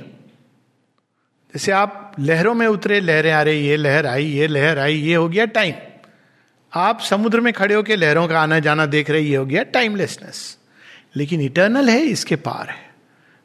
[1.54, 5.14] जैसे आप लहरों में उतरे, लहरें आ रही, ये लहर आई, ये लहर आई, ये
[5.14, 5.74] हो गया टाइम
[6.72, 10.58] आप समुद्र में खड़े होकर लहरों का आना जाना देख रहे, ये हो गया टाइमलेसनेस
[11.16, 12.94] लेकिन इटर्नल है, इसके पार है।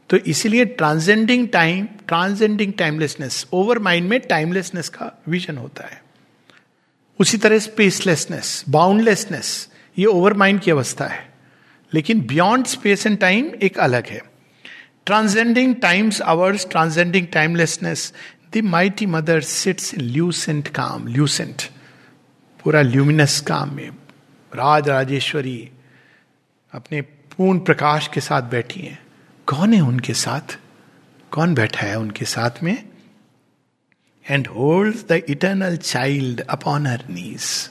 [0.10, 3.48] तो इसीलिए transcending time transcending timelessness
[3.80, 6.02] overmind में टाइमलेसनेस का विजन होता है।
[7.20, 11.30] उसी तरह स्पेसलेसनेस बाउंडलेसनेस ये ओवर माइंड की अवस्था है।
[11.94, 14.22] लेकिन बियॉन्ड स्पेस एंड टाइम एक अलग है।
[15.06, 18.14] Transcending times hours transcending timelessness
[18.58, 21.64] the mighty mother sits in lucent calm lucent
[22.64, 23.90] पूरा ल्यूमिनस काम में।
[24.56, 25.70] राज राजेश्वरी
[26.74, 27.02] अपने
[27.40, 29.04] पूर्ण प्रकाश के साथ बैठी हैं।
[29.46, 30.60] कौन है उनके साथ?
[31.32, 32.90] कौन बैठा है उनके साथ में?
[34.30, 37.70] And hold the eternal child upon her knees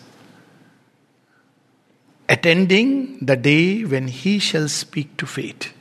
[2.31, 5.75] attending the day when he shall speak to fate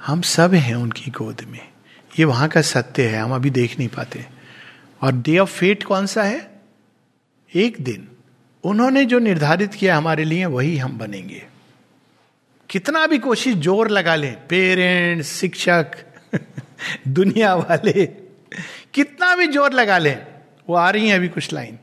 [0.00, 1.68] हम सब हैं उनकी गोद में।
[2.18, 4.26] ये वहाँ का सत्य है, हम अभी देख नहीं पाते।
[5.02, 6.62] और डे ऑफ़ फेट कौन सा है?
[7.54, 8.08] एक दिन।
[8.64, 11.46] उन्होंने जो निर्धारित किया हमारे लिए, वही हम बनेंगे।
[12.70, 15.90] कितना भी कोशिश ज़ोर लगा लें, पेरेंट्स, शिक्षक,
[17.08, 18.06] दुनिया वाले,
[18.94, 20.26] कितना भी ज़ोर लगा लें,
[20.68, 21.78] वो आ रही हैं अभी कुछ लाइन।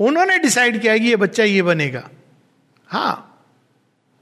[0.00, 2.10] उन्होंने डिसाइड किया कि ये बच्चा ये बनेगा।
[2.86, 3.26] हाँ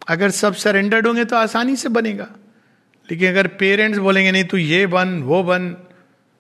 [0.09, 2.29] अगर सब सरेंडर्ड होंगे तो आसानी से बनेगा।
[3.11, 5.77] लेकिन अगर पेरेंट्स बोलेंगे, नहीं, तू ये बन, वो बन,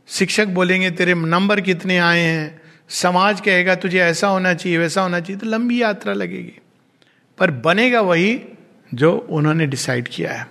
[0.08, 5.20] शिक्षक बोलेंगे, तेरे नंबर कितने आए हैं, समाज कहेगा, तुझे ऐसा होना चाहिए, वैसा होना
[5.20, 6.58] चाहिए तो लंबी यात्रा लगेगी।
[7.38, 8.42] पर बनेगा वही
[8.94, 10.50] जो उन्होंने डिसाइड किया है।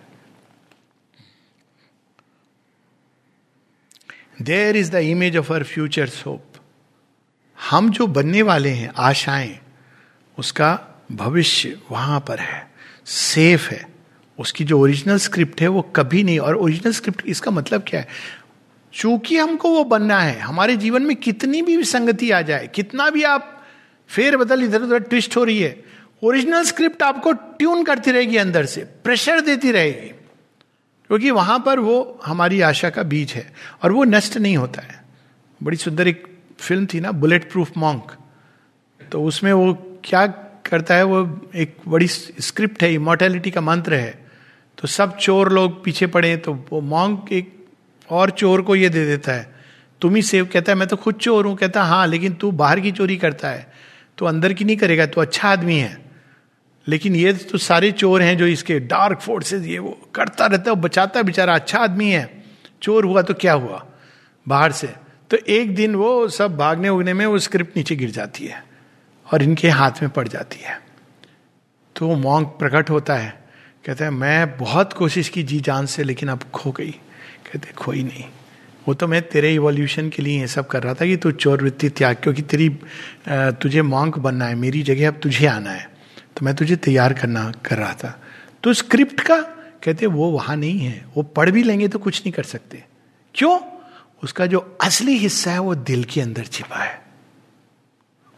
[4.41, 6.43] There is the image of our future hope
[7.69, 9.59] हम जो बनने वाले हैं, आशाएँ,
[10.39, 10.79] उसका
[11.11, 12.71] भविष्य वहाँ पर है।
[13.05, 13.87] सेफ़ है।
[14.39, 18.07] उसकी जो ओरिजिनल स्क्रिप्ट है, वो कभी नहीं। और ओरिजिनल स्क्रिप्ट इसका मतलब क्या है?
[18.93, 23.23] चूँकि हमको वो बनना है, हमारे जीवन में कितनी भी विसंगति आ जाए, कितना भी
[23.23, 23.65] आप
[24.07, 25.83] फेर बदल इधर उधर ट्विस्ट हो रही है
[26.23, 30.13] ओरिजिनल स्क्रिप्ट आपको ट्यून करती रहेगी अंदर से, प्रेशर देती रहेगी।
[31.09, 33.53] क्योंकि वहाँ पर वो हमारी आशा का बीज है
[33.83, 35.03] और वो नष्ट नहीं होता है।
[35.63, 36.27] बड़ी सुंदर एक
[36.59, 38.17] फ़िल्म थी ना बुलेट प्रूफ मॉन्क।
[39.11, 40.25] तो उसमें वो क्या
[40.65, 44.25] करता है, वो एक बड़ी स्क्रिप्ट है, इमोर्टेलिटी का मंत्र है।
[44.77, 47.65] तो सब चोर लोग पीछे पड़े तो वो मॉन्क एक
[48.09, 49.55] और चोर को ये दे देता है।
[50.01, 52.79] तुम ही सेव, कहता है, मैं तो खुद चोर हूँ। कहता हाँ लेकिन तू बाहर
[52.79, 53.73] की चोरी करता है।
[54.17, 56.06] तो अंदर की नहीं करेगा तो अच्छा आदमी है।
[56.87, 60.75] लेकिन ये तो सारे चोर हैं जो इसके डार्क फोर्सेस ये वो करता रहता है
[60.77, 62.43] बचाता बेचारा अच्छा आदमी है।
[62.81, 63.85] चोर हुआ तो क्या हुआ?
[64.45, 64.87] बाहर से।
[65.31, 68.63] तो एक दिन वो सब भागने उगने में वो स्क्रिप्ट नीचे गिर जाती है
[69.27, 70.79] और इनके हाथ में पड़ जाती है।
[71.95, 73.29] तो वो मॉन्क प्रकट होता है।
[73.85, 76.91] कहते हैं, मैं बहुत कोशिश की जी जान से, लेकिन अब खो गई।
[77.45, 78.23] कहते खोई नहीं।
[78.87, 81.63] वो तो मैं तेरे इवोल्यूशन के लिए ये सब कर रहा था कि तू चोर
[81.63, 82.69] वृत्ति त्याग, क्योंकि तेरी
[83.29, 85.96] तुझे मॉन्क बनना है, मेरी जगह अब तुझे आना है।
[86.37, 88.21] तो मैं तुझे तैयार करना कर रहा था।
[88.63, 89.41] तो स्क्रिप्ट का
[89.83, 92.83] कहते वो वहाँ नहीं है। वो पढ़ भी लेंगे तो कुछ नहीं कर सकते।
[93.35, 93.59] क्यों?
[94.23, 97.01] उसका जो असली हिस्सा है, वो दिल के अंदर छिपा है।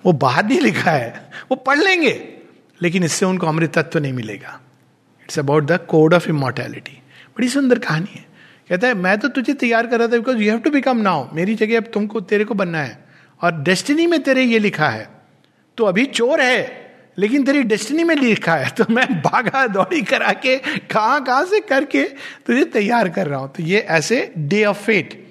[0.05, 2.33] वो बाहर नहीं लिखा है। वो पढ़ लेंगे,
[2.81, 4.61] लेकिन इससे उनको अमृत तत्व नहीं मिलेगा।
[5.23, 8.25] It's about the code of immortality बड़ी सुंदर कहानी है।
[8.69, 11.35] कहता है, मैं तो तुझे तैयार कर रहा था because you have to become now
[11.35, 13.05] मेरी जगह अब तुमको, तेरे को बनना है।
[13.41, 15.09] और डेस्टिनी में तेरे ये लिखा है।
[15.77, 16.88] तो अभी चोर है।
[17.19, 21.59] लेकिन तेरी डेस्टिनी में लिखा है तो मैं भागा दौड़ी करा के, कहाँ कहाँ से
[21.59, 22.03] करके
[22.45, 25.27] तुझे तैयार कर रहा हूँ। तो ये ऐसे day of fate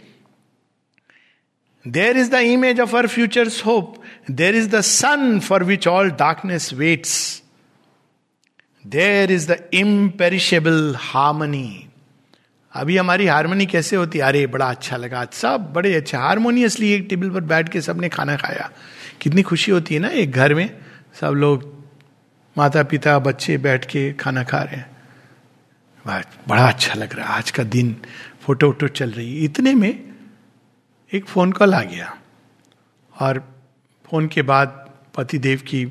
[1.88, 6.10] there is the image of our future hope there is the sun for which all
[6.10, 7.42] darkness waits
[8.86, 11.84] there is the imperishable harmony
[12.72, 14.18] अभी हमारी हारमोनी कैसे होती?
[14.18, 18.36] अरे, बड़ा अच्छा लगा। सब बड़े अच्छे। हारमोनियसली एक टेबल पर बैठ के सबने खाना
[18.36, 18.70] खाया।
[19.20, 20.78] कितनी खुशी होती है ना एक घर में।
[21.20, 21.77] सब लोग
[22.58, 24.90] माता पिता बच्चे बैठ के खाना खा रहे हैं।
[26.48, 27.96] बड़ा अच्छा लग रहा है। आज का दिन,
[28.40, 30.14] फ़ोटो वोटो चल रही है। इतने में
[31.12, 32.18] एक फ़ोन कॉल आ गया।
[33.20, 33.54] और
[34.10, 35.86] फ़ोन के बाद पति देव की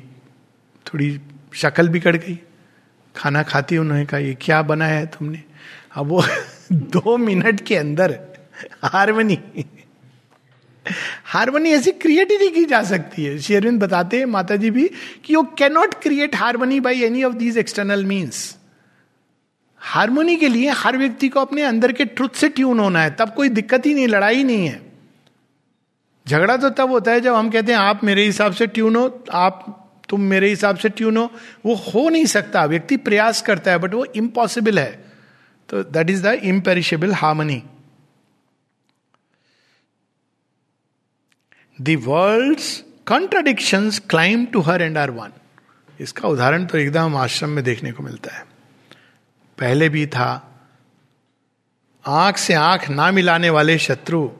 [0.86, 1.20] थोड़ी
[1.54, 2.40] शक्ल बिगड़ गई।
[3.16, 5.42] खाना खाती उन्होंने कहा, ये क्या बनाया है तुमने?
[5.94, 6.24] अब वो
[6.72, 8.20] दो मिनट के अंदर
[8.84, 9.34] हारमनी
[11.28, 14.88] हारमोनी ऐसी क्रिएट ही नहीं की जा सकती है। शेरविंद बताते हैं माता जी भी,
[15.24, 18.56] कि you cannot create harmony by any of these external means
[19.80, 23.34] harmony के लिए हर व्यक्ति को अपने अंदर के ट्रुथ से ट्यून होना है, तब
[23.34, 24.80] कोई दिक्कत ही नहीं, लड़ाई नहीं है।
[26.26, 29.24] झगड़ा तो तब होता है जब हम कहते हैं, आप मेरे हिसाब से ट्यून हो,
[29.32, 29.74] आप,
[30.08, 31.30] तुम मेरे हिसाब से ट्यून हो,
[31.66, 35.04] वो हो नहीं सकता। व्यक्ति प्रयास करता है बट वो इम्पॉसिबल है।
[35.68, 37.62] तो that is the imperishable harmony
[41.80, 42.58] world
[43.06, 45.32] contradiction climb to her and are one
[46.00, 48.44] इसका उदाहरण तो एकदम आश्रम में देखने को मिलता है।
[49.58, 50.58] पहले भी था।
[52.06, 54.30] आँख से आँख ना मिलाने वाले शत्रु।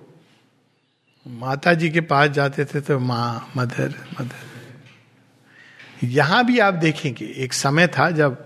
[1.27, 7.53] माता जी के पास जाते थे तो माँ, मदर मदर। यहाँ भी आप देखेंगे, एक
[7.53, 8.45] समय था जब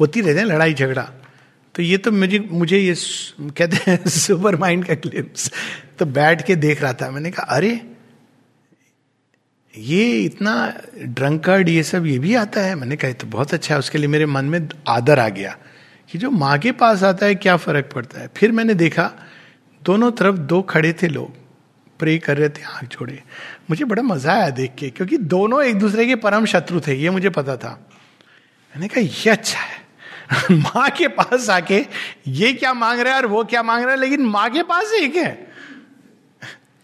[0.00, 1.12] होती रहते हैं लड़ाई झगड़ा
[1.74, 2.94] तो ये तो मुझे मुझे ये
[3.40, 5.52] कहते हैं सुपर माइंड का क्लिप्स
[5.98, 7.90] तो बैठ के देख रहा था। मैंने कहा, अरे,
[9.76, 12.74] ये इतना ड्रंकर्ड ये सब, ये भी आता है?
[12.74, 15.58] मैंने कहा तो बहुत अच्छा है। उसके लिए मेरे मन में आदर आ गया
[16.10, 18.30] कि जो माँ के पास आता है, क्या फ़र्क पड़ता है?
[18.36, 19.12] फिर मैंने देखा,
[19.82, 21.36] दोनों तरफ़ दो खड़े थे लोग,
[21.98, 23.22] प्रे कर रहे थे, आँख छोड़े
[23.70, 27.10] मुझे बड़ा मज़ा आया देख के, क्योंकि दोनों एक दूसरे के परम शत्रु थे, ये
[27.10, 27.90] मुझे पता था।
[28.76, 29.84] मैंने कहा, ये अच्छा है।
[30.50, 31.86] माँ के पास आके,
[32.28, 34.00] ये क्या मांग रहा है और वो क्या मांग रहा है?
[34.00, 35.53] लेकिन माँ के पास एक है।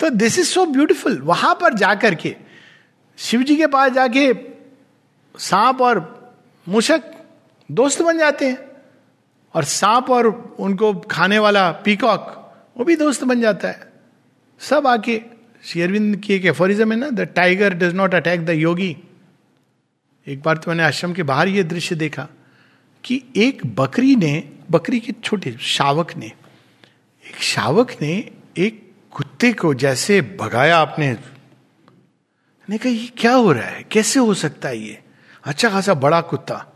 [0.01, 2.37] तो दिस इज़ सो ब्यूटिफुल वहाँ पर जाकर के
[3.19, 4.33] शिव जी के पास जाके
[5.39, 6.35] सांप और
[6.69, 7.03] मुशक
[7.71, 8.59] दोस्त बन जाते हैं।
[9.55, 13.93] और सांप और उनको खाने वाला पीकॉक, वो भी दोस्त बन जाता है।
[14.61, 15.21] सब आके
[15.65, 18.97] शेरविंद की एक एफोरिज्म है ना the tiger does not attack the yogi
[20.27, 22.29] एक बार तो मैंने आश्रम के बाहर ये दृश्य देखा
[23.05, 26.27] कि एक बकरी ने, बकरी के छोटे, शावक ने,
[27.25, 31.17] एक शावक ने एक कुत्ते को जैसे भगाया अपने
[32.71, 33.83] ने कहा, ये क्या हो रहा है?
[33.83, 34.99] कैसे हो सकता है ये?
[35.45, 36.67] अच्छा खासा बड़ा कुत्ता।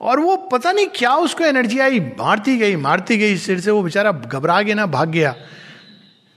[0.00, 3.82] और वो पता नहीं क्या उसको एनर्जी आई, मारती गई मारती गई, सिर से वो
[3.82, 5.32] बेचारा घबरा गया ना, भाग गया।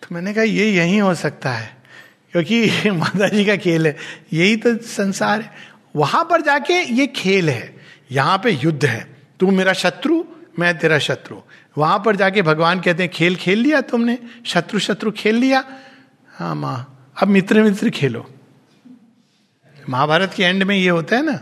[0.02, 1.78] तो मैंने कहा, ये यही हो सकता है,
[2.32, 3.98] क्योंकि माता जी का खेल है,
[4.34, 5.52] यही तो संसार है।
[5.96, 7.76] वहाँ पर जाके ये खेल है,
[8.12, 10.24] यहाँ पे युद्ध है। तू मेरा शत्रु,
[10.60, 11.38] मैं तेरा शत्रु।
[11.76, 14.18] वहाँ पर जाके भगवान कहते हैं, खेल खेल लिया तुमने?
[14.46, 15.64] शत्रु शत्रु खेल लिया?
[16.34, 18.26] हाँ माँ, अब मित्र मित्र खेलो।
[19.78, 21.40] महाभारत के एंड में ये होता है ना,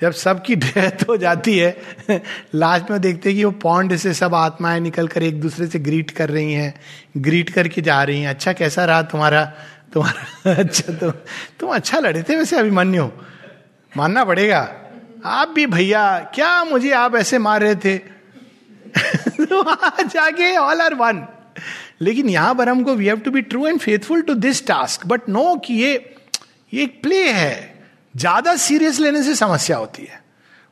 [0.00, 2.22] जब सबकी डेथ हो जाती है
[2.54, 5.78] लास्ट में देखते हैं कि वो पौंड से सब आत्माएँ निकल कर एक दूसरे से
[5.78, 6.74] ग्रीट कर रही हैं
[7.18, 9.44] ग्रीट करके जा रही हैं। अच्छा कैसा रहा तुम्हारा
[9.94, 11.10] तुम्हारा अच्छा तो
[11.60, 13.08] तुम अच्छा लड़े थे वैसे, अभिमन्यु।
[13.92, 14.60] मानना पड़ेगा।
[15.24, 17.96] आप भी भैया, क्या मुझे आप ऐसे मार रहे थे?
[19.40, 19.64] तो
[20.02, 21.26] जाके ऑल आर वन
[22.00, 25.20] लेकिन यहाँ पर हमको we have to be true and faithful to this task but
[25.28, 26.14] no कि ये
[26.74, 27.84] ये एक प्ले है.
[28.16, 30.22] ज़्यादा सीरियस लेने से समस्या होती है.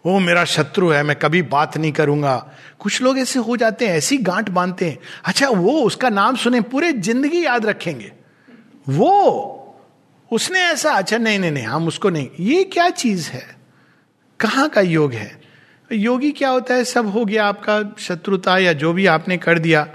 [0.07, 2.51] वो मेरा शत्रु है, मैं कभी बात नहीं करूँगा.
[2.79, 4.99] कुछ लोग ऐसे हो जाते हैं, ऐसी गांठ बांधते हैं.
[5.25, 8.13] अच्छा वो उसका नाम सुने, पूरे ज़िंदगी याद रखेंगे.
[8.89, 9.63] वो,
[10.33, 12.29] उसने ऐसा अच्छा नहीं नहीं नहीं, हम उसको नहीं.
[12.41, 13.57] ये क्या चीज़ है?
[14.41, 15.46] कहाँ का योग है?
[15.93, 16.85] योगी क्या होता है?
[16.85, 19.89] सब हो गया आपका शत्रुता या जो भी आपने कर दिया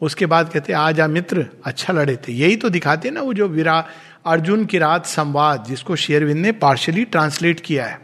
[0.00, 3.48] उसके बाद कहते आ जा मित्र अच्छा लड़े थे। यही तो दिखाते ना वो जो
[3.48, 3.88] विरा
[4.26, 8.00] अर्जुन की रात संवाद जिसको शेरविंद ने पार्शली ट्रांसलेट किया है।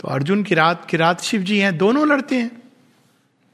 [0.00, 2.62] तो अर्जुन की रात की रात शिव जी हैं दोनों लड़ते हैं।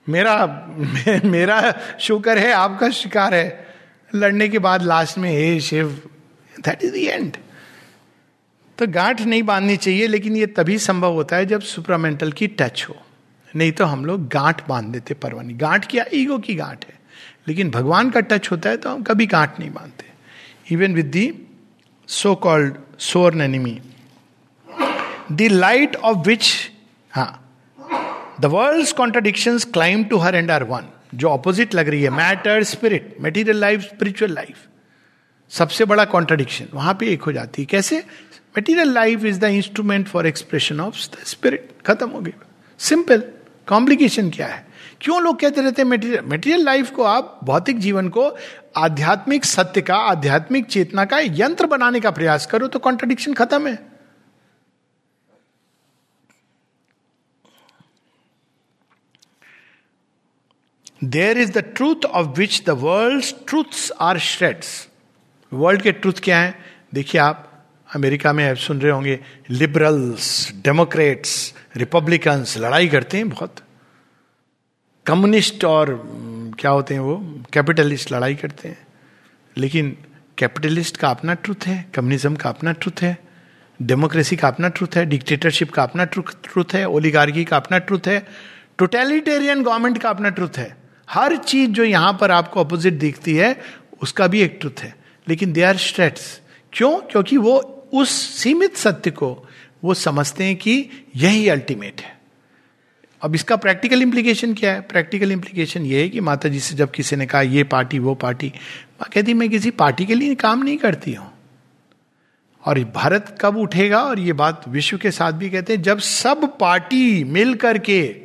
[0.09, 3.67] मेरा मे, मेरा शुक्र है आपका शिकार है।
[4.15, 6.03] लड़ने के बाद लास्ट में हे Shiv
[6.61, 7.37] that is the end
[8.79, 12.87] तो गांठ नहीं बांधनी चाहिए लेकिन ये तभी संभव होता है जब सुपरामेंटल की टच
[12.89, 12.97] हो।
[13.57, 16.05] नहीं तो हम लोग गांठ बाँध देते परवानी। गांठ क्या?
[16.15, 16.99] ईगो की गांठ है।
[17.49, 20.05] लेकिन भगवान का टच होता है तो हम कभी गांठ नहीं बांधते।
[20.77, 21.33] Even with the
[22.09, 23.75] so called sworn enemy.
[25.33, 26.51] The light of which,
[27.11, 27.59] हाँ,
[28.43, 30.85] the world's contradictions climb to her and are one.
[31.15, 34.57] जो ऑपोजिट लग रही है matter spirit material life spiritual life
[35.51, 38.05] सबसे बड़ा कॉन्ट्रडिक्शन वहाँ पे एक हो जाती है। कैसे?
[38.57, 42.47] Material life is the instrument for expression of the spirit खत्म हो गया
[42.81, 43.23] सिंपल
[43.69, 44.67] कॉम्प्लिकेशन क्या है?
[45.01, 48.31] क्यों लोग कहते रहते हैं मेटीरियल मेटीरियल लाइफ को आप भौतिक जीवन को
[48.77, 53.79] आध्यात्मिक सत्य का, आध्यात्मिक चेतना का यंत्र बनाने का प्रयास करो तो कॉन्ट्रडिक्शन खत्म है।
[61.05, 64.89] There is the truth of which the world truths are shreds
[65.53, 66.55] world के ट्रूथ क्या है?
[66.95, 67.51] देखिए आप
[67.95, 73.57] अमेरिका में आप सुन रहे होंगे लिबरल्स डेमोक्रेट्स रिपब्लिकन्स लड़ाई करते हैं बहुत।
[75.07, 76.03] कम्युनिस्ट और
[76.59, 78.87] क्या होते हैं वो कैपिटलिस्ट लड़ाई करते हैं।
[79.57, 79.97] लेकिन
[80.39, 83.19] कैपिटलिस्ट का अपना ट्रुथ है कम्युनिज्म का अपना ट्रुथ है
[83.83, 88.27] डेमोक्रेसी का अपना ट्रुथ है डिक्टेटरशिप का अपना ट्रुथ है ओलिगार्गी का अपना ट्रुथ है
[88.79, 90.77] टोटेलिटेरियन गवर्नमेंट का अपना ट्रुथ है।
[91.11, 93.61] हर चीज़ जो यहाँ पर आपको अपोजिट दिखती है,
[94.03, 94.97] उसका भी एक ट्रुथ है।
[95.29, 96.41] लेकिन दे आर स्ट्रेट्स
[96.73, 97.01] क्यों?
[97.01, 99.49] क्योंकि वो उस सीमित सत्य को
[99.85, 102.21] वो समझते हैं कि यही अल्टीमेट है।
[103.23, 104.81] अब इसका प्रैक्टिकल इंप्लीकेशन क्या है?
[104.81, 108.15] प्रैक्टिकल इंप्लीकेशन ये है कि माता जी से जब किसी ने कहा, ये पार्टी, वो
[108.15, 108.53] पार्टी,
[108.93, 111.33] माँ कहती मैं किसी पार्टी के लिए काम नहीं करती हूँ।
[112.67, 114.01] और भारत कब उठेगा?
[114.03, 118.17] और ये बात विश्व के साथ भी कहते हैं, जब सब पार्टी मिल करके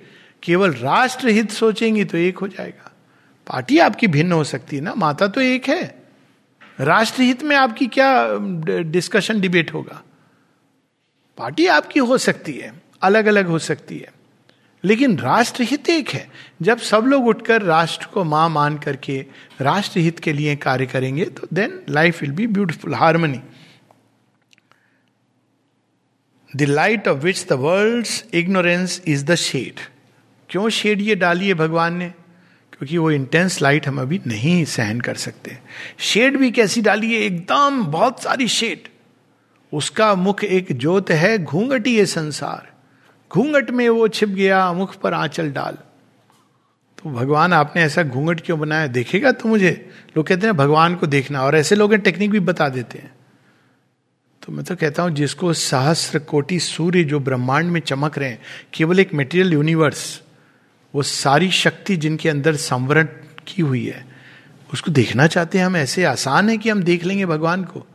[0.44, 2.92] केवल राष्ट्र हित सोचेंगी तो एक हो जाएगा।
[3.48, 4.94] पार्टी आपकी भिन्न हो सकती है ना?
[4.94, 5.99] माता तो एक है।
[6.80, 8.28] राष्ट्रहित में आपकी क्या
[8.82, 10.02] डिस्कशन डिबेट होगा?
[11.38, 14.14] पार्टी आपकी हो सकती है अलग अलग हो सकती है।
[14.84, 16.30] लेकिन राष्ट्रहित एक है।
[16.62, 19.26] जब सब लोग उठकर राष्ट्र को माँ मान करके
[19.62, 23.42] राष्ट्रहित के लिए कार्य करेंगे तो then life will be beautiful harmony
[26.56, 29.80] the light of which the world ignorance is the shade
[30.50, 32.14] क्यों शेड ये डाली है भगवान ने?
[32.80, 35.58] क्योंकि वो इंटेंस लाइट हम अभी नहीं सहन कर सकते।
[36.00, 38.88] शेड भी कैसी डाली है एकदम बहुत सारी शेड
[39.74, 42.70] उसका मुख एक ज्योत है, घूंघटी है संसार।
[43.32, 45.78] घूंघट में वो छिप गया, मुख पर आंचल डाल।
[47.04, 48.88] तो भगवान, आपने ऐसा घूंघट क्यों बनाया?
[48.88, 49.90] देखेगा तो मुझे?
[50.18, 53.12] लोग कहते हैं भगवान को देखना। और ऐसे लोग टेक्निक भी बता देते हैं।
[54.46, 58.40] तो मैं तो कहता हूँ, जिसको सहस्र कोटि सूर्य जो ब्रह्मांड में चमक रहे हैं,
[58.74, 60.22] केवल एक मेटेरियल यूनिवर्स
[60.94, 63.08] वो सारी शक्ति जिनके अंदर संवरण
[63.48, 64.06] की हुई है,
[64.74, 67.86] उसको देखना चाहते हैं हम, ऐसे आसान है कि हम देख लेंगे भगवान को।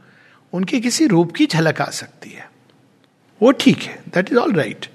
[0.52, 2.50] उनके किसी रूप की झलक आ सकती है।
[3.42, 4.86] वो ठीक है दैट इज़ ऑल राइट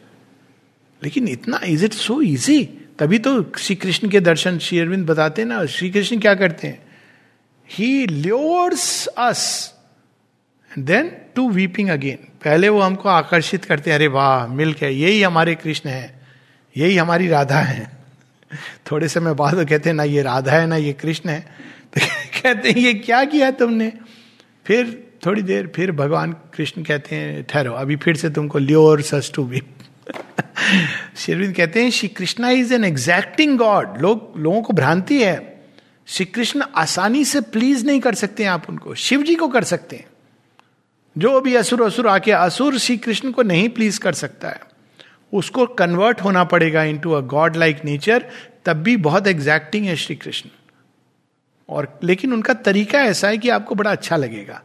[1.03, 2.63] लेकिन इतना इज़ इट सो इजी
[2.99, 6.67] तभी तो श्री कृष्ण के दर्शन, श्री अरविंद बताते हैं ना श्री कृष्ण क्या करते
[6.67, 6.81] हैं?
[7.69, 9.73] He lures us
[10.79, 15.21] then to weeping again पहले वो हमको आकर्षित करते हैं, अरे वाह, मिल के यही
[15.21, 16.18] हमारे कृष्ण है।
[16.79, 17.91] यही हमारी राधा है।
[18.91, 21.39] थोड़े समय बाद वो कहते हैं, ना ये राधा है, ना ये कृष्ण है।
[21.97, 22.01] तो
[22.43, 23.93] कहते हैं, ये क्या किया तुमने?
[24.65, 29.31] फिर थोड़ी देर, फिर भगवान कृष्ण कहते हैं, ठहरो, अभी फिर से तुमको लियोर सस
[29.35, 29.61] टू बी
[31.17, 35.61] शेरविंद कहते हैं, Shri Krishna is an exacting God. लोग, लोगों को भ्रांति है।
[36.07, 39.63] श्री कृष्ण आसानी से प्लीज़ नहीं कर सकते हैं आप उनको। शिव जी को कर
[39.63, 40.05] सकते हैं।
[41.17, 44.68] जो भी असुर असुर आके, असुर श्री कृष्ण को नहीं प्लीज़ कर सकता है।
[45.33, 48.25] उसको कन्वर्ट होना पड़ेगा into a god like nature
[48.65, 50.49] तब भी बहुत एग्जैक्टिंग है श्री कृष्ण।
[51.69, 54.61] और लेकिन उनका तरीका ऐसा है कि आपको बड़ा अच्छा लगेगा।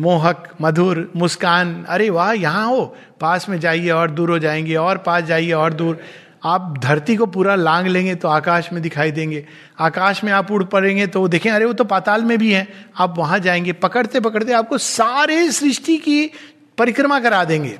[0.00, 4.98] मोहक, मधुर, मुस्कान, अरे वाह, यहाँ हो, पास में जाइए, और दूर हो जाएँगे, और
[4.98, 6.00] पास जाइए, और दूर।
[6.44, 9.46] आप धरती को पूरा लांग लेंगे तो आकाश में दिखाई देंगे।
[9.78, 13.18] आकाश में आप उड़ पड़ेंगे तो देखें, अरे वो तो पाताल में भी है। आप
[13.18, 16.30] वहाँ जाएँगे पकड़ते पकड़ते आपको सारे सृष्टि की
[16.78, 17.78] परिक्रमा करा देंगे।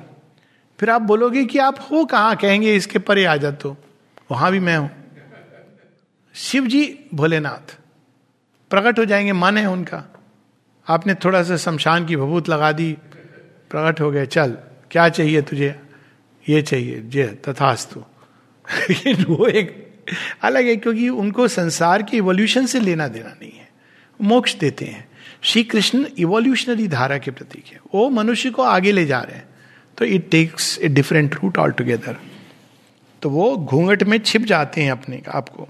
[0.81, 2.35] फिर आप बोलोगे कि आप हो कहाँ?
[2.35, 3.77] कहेंगे, इसके परे आ जा तो।
[4.31, 4.91] वहाँ भी मैं हूँ।
[6.35, 7.77] शिव जी भोलेनाथ,
[8.69, 10.13] प्रकट हो जाएँगे, मन है उनका।
[10.87, 12.97] आपने थोड़ा सा शमशान की भभूत लगा दी,
[13.69, 14.57] प्रकट हो गए, चल,
[14.91, 15.79] क्या चाहिए तुझे?
[16.49, 17.99] ये चाहिए जे तथास्तु।
[19.33, 19.93] वो एक
[20.41, 23.69] अलग है, क्योंकि उनको संसार के इवोल्यूशन से लेना देना नहीं है।
[24.21, 25.09] मोक्ष देते हैं।
[25.41, 29.50] श्री कृष्ण इवोल्यूशनरी धारा के प्रतीक है। वो मनुष्य को आगे ले जा रहे हैं।
[29.97, 32.15] तो it takes a different route altogether
[33.21, 35.67] तो वो घूंघट में छिप जाते हैं अपने आपको।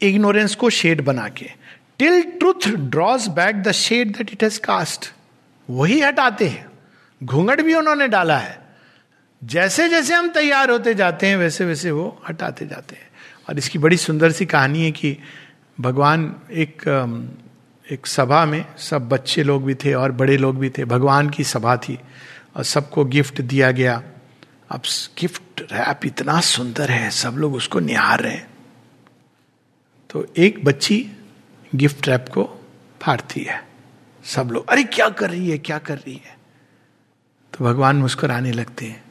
[0.00, 1.50] इग्नोरेंस को शेड बना के
[1.98, 5.12] till truth draws back the shade that it has cast
[5.68, 6.66] वही हटाते हैं।
[7.24, 8.58] घूंघट भी उन्होंने डाला है।
[9.42, 13.08] जैसे जैसे हम तैयार होते जाते हैं, वैसे वैसे वो हटाते जाते हैं।
[13.48, 15.16] और इसकी बड़ी सुंदर सी कहानी है कि
[15.80, 16.82] भगवान एक
[17.92, 21.44] एक सभा में सब बच्चे लोग भी थे और बड़े लोग भी थे। भगवान की
[21.44, 22.00] सभा थी
[22.56, 24.02] और सबको गिफ्ट दिया गया।
[24.70, 24.82] अब
[25.18, 28.50] गिफ्ट रैप इतना सुंदर है, सब लोग उसको निहार रहे हैं।
[30.10, 31.10] तो एक बच्ची
[31.74, 32.66] गिफ्ट रैप को
[33.02, 33.68] फाड़ती है।
[34.24, 36.38] सब लोग, अरे, क्या कर रही है, क्या कर रही है?
[37.52, 39.04] तो भगवान मुस्कुराने लगते हैं।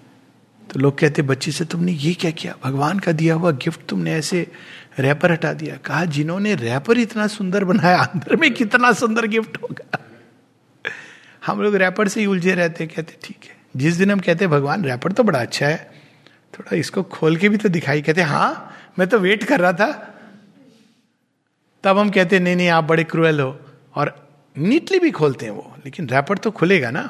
[0.73, 2.55] तो लोग कहते, बच्ची से तुमने ये क्या किया?
[2.63, 4.51] भगवान का दिया हुआ गिफ्ट तुमने ऐसे
[4.99, 9.99] रैपर हटा दिया। कहा, जिन्होंने रैपर इतना सुंदर बनाया, अंदर में कितना सुंदर गिफ्ट होगा?
[11.45, 14.85] हम लोग रैपर से ही उलझे रहते कहते, ठीक है। जिस दिन हम कहते, भगवान,
[14.85, 15.91] रैपर तो बड़ा अच्छा है।
[16.59, 20.15] थोड़ा इसको खोल के भी तो दिखाई, कहते हाँ मैं तो वेट कर रहा था।
[21.83, 23.59] तब हम कहते, नहीं नहीं, आप बड़े क्रूएल हो।
[23.95, 27.09] और नीटली भी खोलते हैं वो, लेकिन रैपर तो खुलेगा ना।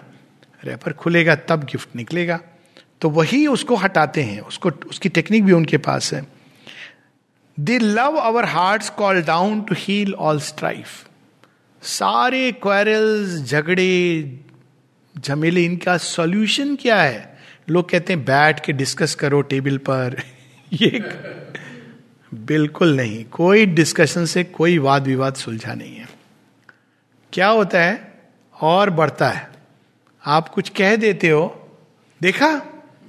[0.63, 2.39] रैपर खुलेगा, तब गिफ्ट निकलेगा।
[3.01, 6.32] तो वही उसको हटाते हैं, उसको, उसकी टेक्निक भी उनके पास है।
[7.59, 11.07] They love our heart call down to heal all strife
[11.81, 14.39] सारे क्वेरल्स झगड़े,
[15.17, 17.37] झमेले, इनका सॉल्यूशन क्या है?
[17.69, 20.21] लोग कहते हैं, बैठ के डिस्कस करो टेबल पर.
[20.73, 20.99] ये
[22.33, 26.09] बिल्कुल नहीं। कोई डिस्कशन से कोई वाद विवाद सुलझा नहीं है।
[27.33, 28.21] क्या होता है?
[28.61, 29.49] और बढ़ता है।
[30.25, 31.77] आप कुछ कह देते हो।
[32.21, 32.61] देखा?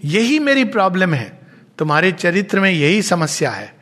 [0.04, 1.38] यही मेरी प्रॉब्लम है।
[1.78, 3.73] तुम्हारे चरित्र में यही समस्या है।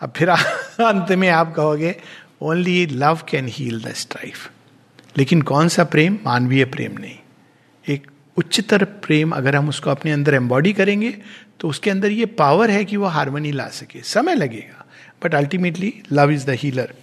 [0.00, 1.96] अब फिर अंत में आप कहोगे
[2.42, 4.50] only love can heal the strife
[5.18, 6.18] लेकिन कौन सा प्रेम?
[6.24, 7.18] मानवीय प्रेम नहीं।
[7.88, 11.18] एक उच्चतर प्रेम अगर हम उसको अपने अंदर एम्बॉडी करेंगे
[11.60, 14.84] तो उसके अंदर ये पावर है कि वो हारमोनी ला सके। समय लगेगा।
[15.24, 16.94] But ultimately love is the healer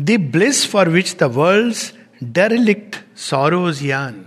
[0.00, 1.76] the bliss for which the world
[2.24, 4.24] derelict sorrows yearn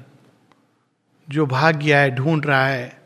[1.29, 3.01] जो भाग गया है, ढूंढ रहा है,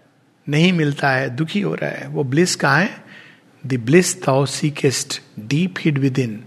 [0.49, 3.10] नहीं मिलता है, दुखी हो रहा है, वो ब्लिस कहाँ है?
[3.63, 6.39] Bliss thou seekest deep hid within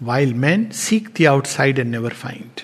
[0.00, 2.60] while man seek the outside and never find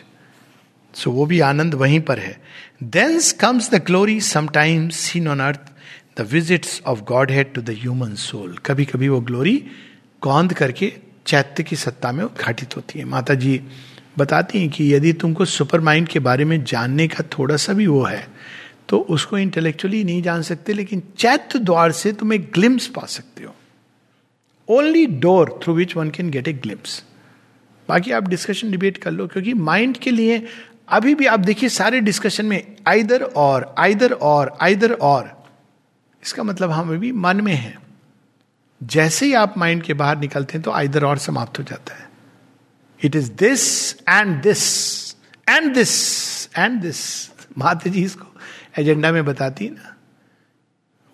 [0.95, 2.37] so वो भी आनंद वहीं पर है
[2.83, 5.73] thence comes the glory sometimes seen on earth
[6.19, 9.57] the visits of godhead to the human soul कभी कभी वो glory
[10.23, 10.93] कौंद करके
[11.27, 13.61] चैत्य की सत्ता में उद्घाटित होती है माता जी
[14.19, 17.87] बताती हैं कि यदि तुमको सुपर माइंड के बारे में जानने का थोड़ा सा भी
[17.87, 18.27] वो है
[18.89, 23.45] तो उसको इंटेलेक्चुअली नहीं जान सकते, लेकिन चैत्य द्वार से तुम एक ग्लिम्स पा सकते
[23.45, 23.55] हो।
[24.69, 27.03] Only door through which one can get a glimpse
[27.89, 30.47] बाकी आप डिस्कशन डिबेट कर लो, क्योंकि माइंड के लिए
[30.89, 35.37] अभी भी आप देखिए सारे डिस्कशन में आइदर और आइदर और आइदर और
[36.23, 37.77] इसका मतलब हम अभी मन में है।
[38.81, 42.09] जैसे ही आप माइंड के बाहर निकलते हैं तो आइदर और समाप्त हो जाता है।
[43.01, 44.63] It is this and this
[45.47, 45.93] and this
[46.57, 47.01] and this
[47.59, 48.28] माता जी इसको
[48.79, 49.95] एजेंडा में बताती ना।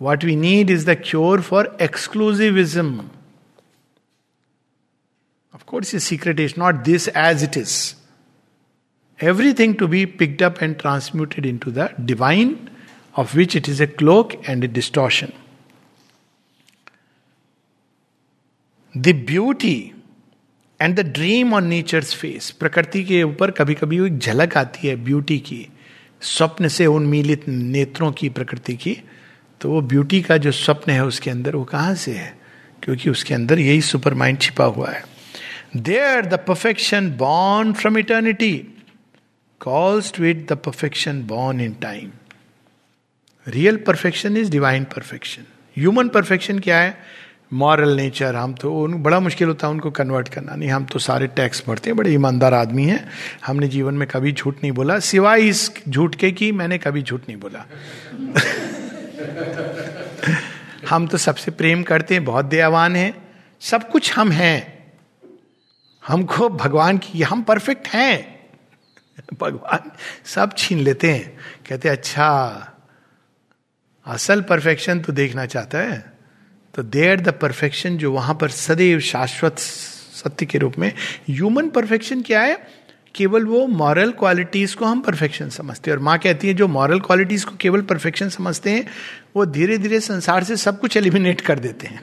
[0.01, 2.99] What we need is the cure for exclusivism
[5.53, 7.77] of course ये secret is not this as it is
[9.19, 12.69] everything to be picked up and transmuted into the divine,
[13.15, 15.33] of which it is a cloak and a distortion.
[18.95, 19.91] The beauty
[20.81, 24.95] and the dream on nature's face प्रकृति के ऊपर कभी कभी एक झलक आती है
[25.03, 25.59] beauty की
[26.21, 28.97] स्वप्न से उन्मीलित नेत्रों की प्रकृति की
[29.61, 32.37] तो वो ब्यूटी का जो स्वप्न है उसके अंदर, वो कहाँ से है?
[32.83, 35.03] क्योंकि उसके अंदर यही सुपर माइंड छिपा हुआ है।
[35.77, 38.67] There the perfection born from eternity
[39.59, 42.11] calls to it the perfection born in time
[43.47, 45.43] real perfection is divine perfection
[45.77, 46.97] human perfection क्या है?
[47.55, 50.99] मॉरल नेचर हम तो उन, बड़ा मुश्किल होता है उनको कन्वर्ट करना। नहीं, हम तो
[50.99, 53.09] सारे टैक्स भरते हैं, बड़े ईमानदार आदमी हैं।
[53.45, 57.21] हमने जीवन में कभी झूठ नहीं बोला, सिवाय इस झूठ के कि मैंने कभी झूठ
[57.29, 57.65] नहीं बोला।
[60.89, 63.27] हम तो सबसे प्रेम करते हैं, बहुत दयावान हैं।
[63.61, 64.91] सब कुछ हम हैं।
[66.07, 68.35] हमको भगवान की, हम परफेक्ट हैं।
[69.39, 69.91] भगवान
[70.25, 71.37] सब छीन लेते हैं।
[71.69, 72.27] कहते अच्छा
[74.05, 76.14] असल परफेक्शन तो देखना चाहता है?
[76.75, 80.93] तो देर द परफेक्शन जो वहाँ पर सदैव शाश्वत सत्य के रूप में
[81.29, 82.67] ह्यूमन परफेक्शन क्या है?
[83.15, 86.99] केवल वो मॉरल क्वालिटीज को हम परफेक्शन समझते हैं। और माँ कहती है, जो मॉरल
[86.99, 88.87] क्वालिटीज को केवल परफेक्शन समझते हैं,
[89.35, 92.01] वो धीरे धीरे संसार से सब कुछ एलिमिनेट कर देते हैं।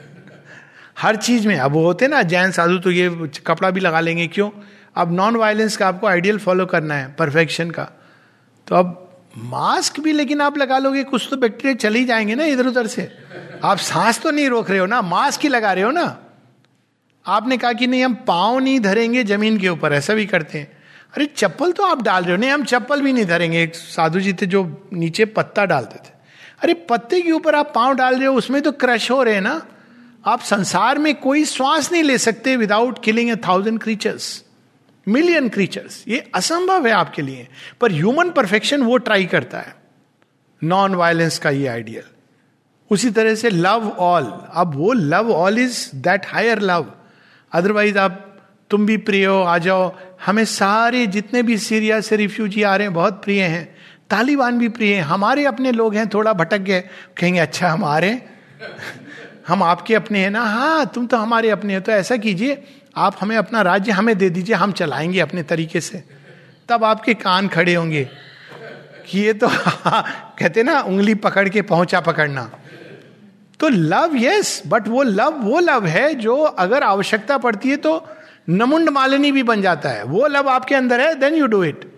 [0.99, 3.99] हर चीज़ में, अब वो होते हैं ना, जैन, साधु तो ये कपड़ा भी लगा
[3.99, 4.49] लेंगे, क्यों?
[4.95, 7.83] अब नॉन वायलेंस का आपको आइडियल फॉलो करना है परफेक्शन का।
[8.67, 9.02] तो अब
[9.37, 12.87] मास्क भी लेकिन आप लगा लोगे, कुछ तो बैक्टीरिया चले ही जाएँगे ना इधर उधर
[12.87, 13.11] से।
[13.63, 16.19] आप सांस तो नहीं रोक रहे हो ना, मास्क ही लगा रहे हो ना।
[17.25, 20.71] आपने कहा कि नहीं, हम पाँव नहीं धरेंगे ज़मीन के ऊपर, ऐसा भी करते हैं।
[21.13, 24.19] अरे, चप्पल तो आप डाल रहे हो, नहीं, हम चप्पल भी नहीं धरेंगे। एक साधु
[24.19, 26.13] जी थे जो नीचे पत्ता डालते थे।
[26.61, 29.41] अरे, पत्ते के ऊपर आप पाँव डाल रहे हो, उसमें तो क्रश हो रहे हैं
[29.41, 29.65] ना।
[30.25, 34.43] आप संसार में कोई श्वास नहीं ले सकते without killing a thousand creatures
[35.07, 37.47] million creatures ये असंभव है आपके लिए,
[37.81, 39.75] पर ह्यूमन परफेक्शन वो ट्राई करता है।
[40.63, 42.03] नॉन वायलेंस का ये आइडियल
[42.91, 46.93] उसी तरह से लव ऑल अब वो love all is that higher love
[47.51, 49.95] otherwise आप, तुम भी प्रिय हो, आ जाओ।
[50.25, 53.75] हमें सारे जितने भी सीरिया से रिफ्यूजी आ रहे हैं, बहुत प्रिय हैं।
[54.09, 56.81] तालिबान भी प्रिय हैं। हमारे अपने लोग हैं, थोड़ा भटक गए।
[57.17, 58.17] कहेंगे अच्छा हम आ रहे
[59.47, 62.63] हम आपके अपने हैं ना। हाँ तुम तो हमारे अपने हैं तो ऐसा कीजिए।
[62.95, 66.03] आप हमें अपना राज्य हमें दे दीजिए, हम चलाएँगे अपने तरीके से।
[66.69, 68.03] तब आपके कान खड़े होंगे
[69.07, 69.47] कि ये तो
[70.39, 72.49] कहते ना, उंगली पकड़ के पहुँचा पकड़ना।
[73.59, 78.05] तो लव यस बट वो लव वो लव है जो अगर आवश्यकता पड़ती है तो
[78.49, 81.91] नमुंड मालिनी भी बन जाता है। वो लव आपके अंदर है देन यू डू इट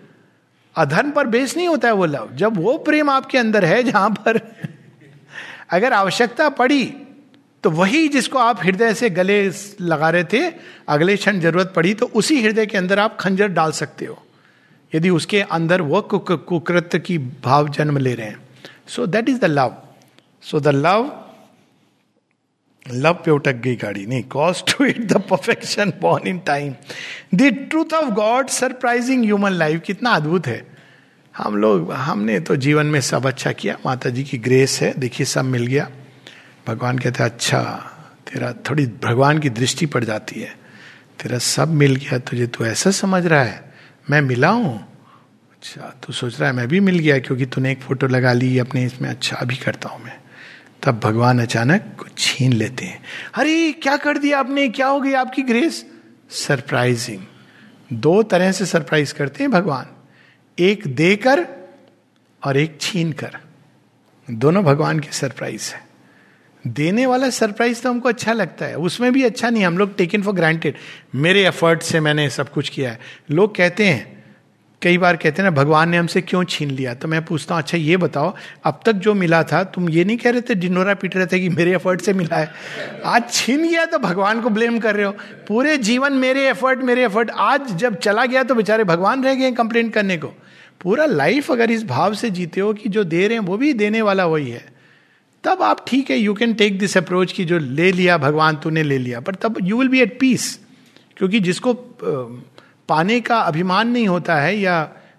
[0.76, 4.10] अधर्म पर बेस नहीं होता है वो लव जब वो प्रेम आपके अंदर है, जहाँ
[4.10, 4.40] पर
[5.70, 6.84] अगर आवश्यकता पड़ी
[7.66, 9.36] तो वही जिसको आप हृदय से गले
[9.80, 10.40] लगा रहे थे,
[10.88, 14.18] अगले क्षण ज़रूरत पड़ी तो उसी हृदय के अंदर आप खंजर डाल सकते हो।
[14.92, 18.38] यदि उसके अंदर वह कुकृत्य की भाव जन्म ले रहे हैं।
[18.88, 19.74] So that is the love
[20.42, 21.10] so the love
[22.86, 26.74] love पे उटक गई गाड़ी। नहीं calls to it the perfection born in time
[27.34, 30.64] the truth of God surprising human life कितना अद्भुत है।
[31.34, 35.26] हम लोग, हमने तो जीवन में सब अच्छा किया। माता जी की ग्रेस है। देखिए,
[35.26, 35.90] सब मिल गया।
[36.68, 37.62] भगवान कहते हैं अच्छा
[38.32, 40.58] तेरा थोड़ी भगवान की दृष्टि पड़ जाती है।
[41.22, 43.74] तेरा सब मिल गया, तुझे तू ऐसा समझ रहा है?
[44.10, 44.80] मैं मिला हूँ?
[45.52, 48.58] अच्छा तू सोच रहा है, मैं भी मिल गया, क्योंकि तूने एक फ़ोटो लगा ली,
[48.58, 50.20] अपने इसमें अच्छा अभी करता हूँ मैं।
[50.82, 53.02] तब भगवान अचानक कुछ छीन लेते हैं।
[53.34, 54.68] अरे, क्या कर दिया आपने?
[54.68, 55.86] क्या हो गई आपकी ग्रेस?
[56.30, 57.22] सरप्राइजिंग।
[57.92, 59.86] दो तरह से सरप्राइज़ करते हैं भगवान।
[60.58, 61.46] एक देकर
[62.46, 63.36] और एक छीन कर
[64.30, 65.85] दोनों भगवान की सरप्राइज़ है।
[66.66, 70.22] देने वाला सरप्राइज़ तो हमको अच्छा लगता है। उसमें भी अच्छा नहीं, हम लोग टेकन
[70.22, 70.74] फॉर ग्रांटेड
[71.14, 72.98] मेरे एफर्ट से मैंने सब कुछ किया है।
[73.30, 74.14] लोग कहते हैं,
[74.82, 76.94] कई बार कहते हैं ना, भगवान ने हमसे क्यों छीन लिया?
[76.94, 80.16] तो मैं पूछता हूँ अच्छा ये बताओ, अब तक जो मिला था, तुम ये नहीं
[80.16, 82.50] कह रहे थे डिनोरा पीट रहे थे कि मेरे एफर्ट से मिला है?
[83.04, 85.12] आज छीन गया तो भगवान को ब्लेम कर रहे हो।
[85.48, 89.50] पूरे जीवन मेरे एफर्ट मेरे एफर्ट आज जब चला गया तो बेचारे भगवान रह गए
[89.52, 90.32] कंप्लेंट करने को।
[90.80, 93.72] पूरा लाइफ अगर इस भाव से जीते हो कि जो दे रहे हैं, वो भी
[93.72, 94.75] देने वाला वही है।
[95.46, 98.82] तब आप ठीक है you can take this approach की जो ले लिया, भगवान तूने
[98.82, 100.58] ले लिया पर तब you will be at peace
[101.16, 101.74] क्योंकि जिसको
[102.88, 104.76] पाने का अभिमान नहीं होता है या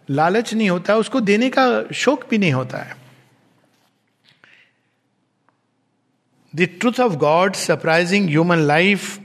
[0.10, 2.96] लालच नहीं होता है, उसको देने का शोक भी नहीं होता है।
[6.54, 9.18] The truth of God surprising human life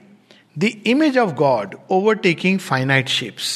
[0.58, 3.52] the image of God overtaking finite shapes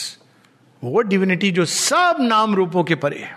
[0.82, 3.36] वो डिविनिटी जो सब नाम रूपों के परे है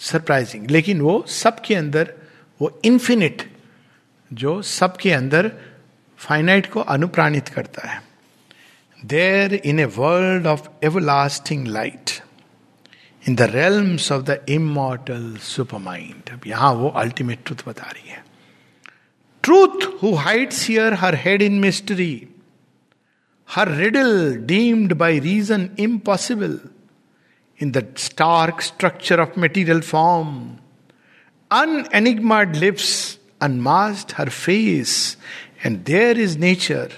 [0.00, 2.14] सरप्राइजिंग लेकिन वो सबके अंदर
[2.60, 3.42] वो इन्फिनिट
[4.30, 5.50] जो सबके अंदर
[6.18, 8.00] फाइनाइट को अनुप्राणित करता है।
[8.98, 10.68] There in a world of
[11.00, 12.10] everlasting light
[13.28, 15.36] in the realms of the immortal
[15.78, 18.24] supermind अब यहाँ वो अल्टीमेट ट्रूथ बता रही है।
[19.44, 22.28] Truth who hides here her head in mystery
[23.48, 26.58] her riddle deemed by reason impossible
[27.60, 30.56] in the stark structure of material form
[31.50, 35.16] unenigmaed lips unmasked her face,
[35.62, 36.88] and there is nature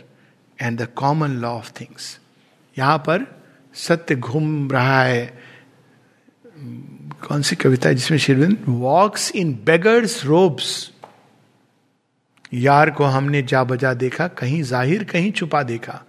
[0.59, 2.19] and the common law of things.
[2.77, 3.27] यहाँ पर
[3.75, 5.27] सत्य घूम रहा है।
[7.27, 10.91] कौन सी कविता है जिसमें शिरविंद वॉक्स इन beggars ropes
[12.55, 16.03] यार को हमने जा बजा देखा कहीं ज़ाहिर कहीं छुपा देखा।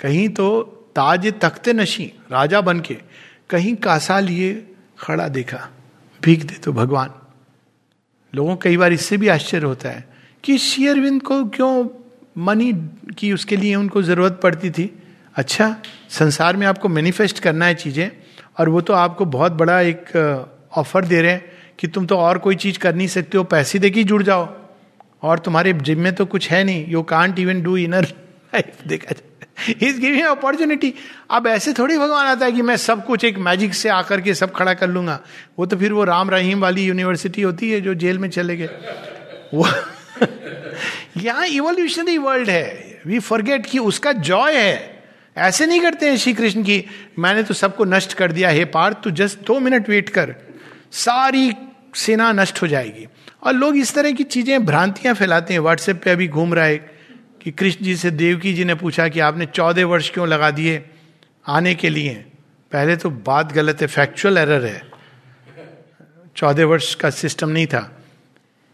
[0.00, 0.62] कहीं तो
[0.96, 2.94] ताज तख्ते नशी राजा बन के
[3.50, 4.52] कहीं कासा लिए
[4.98, 5.68] खड़ा देखा।
[6.22, 7.10] भीख दे तो भगवान।
[8.34, 10.04] लोगों कई बार इससे भी आश्चर्य होता है
[10.44, 11.88] कि शेयरविंद को क्यों
[12.38, 12.72] मनी
[13.18, 14.90] की उसके लिए उनको ज़रूरत पड़ती थी?
[15.36, 15.76] अच्छा
[16.10, 18.10] संसार में आपको मैनिफेस्ट करना है चीज़ें,
[18.58, 20.16] और वो तो आपको बहुत बड़ा एक
[20.72, 21.44] ऑफ़र दे रहे हैं
[21.78, 24.48] कि तुम तो और कोई चीज़ कर नहीं सकते हो, पैसे दे के जुड़ जाओ।
[25.22, 29.12] और तुम्हारे जिम में तो कुछ है नहीं you can't even do inner life देखा
[29.12, 29.32] जाए।
[29.82, 30.94] गिविंग अपॉर्चुनिटी
[31.30, 34.34] अब ऐसे थोड़ी भगवान आता है कि मैं सब कुछ एक मैजिक से आकर के
[34.34, 35.20] सब खड़ा कर लूँगा।
[35.58, 38.66] वो तो फिर वो राम रहीम वाली यूनिवर्सिटी होती है जो जेल में चले गए।
[39.54, 39.68] वो
[41.16, 45.04] यहाँ इवोल्यूशनरी वर्ल्ड है। वी फॉरगेट कि उसका जॉय है।
[45.36, 46.84] ऐसे नहीं करते हैं श्री कृष्ण की
[47.18, 50.34] मैंने तो सबको नष्ट कर दिया। हे पार्थ तू जस्ट दो मिनट वेट कर।
[50.92, 51.52] सारी
[51.94, 53.08] सेना नष्ट हो जाएगी।
[53.42, 56.93] और लोग इस तरह की चीज़ें, भ्रांतियाँ फैलाते हैं। व्हाट्सएप पे अभी घूम रहा है।
[57.44, 60.84] कि कृष्ण जी से देवकी जी ने पूछा कि आपने चौदह वर्ष क्यों लगा दिए
[61.46, 62.14] आने के लिए?
[62.72, 64.90] पहले तो बात गलत है फैक्चुअल एरर है।
[66.36, 68.02] चौदह वर्ष का सिस्टम नहीं था।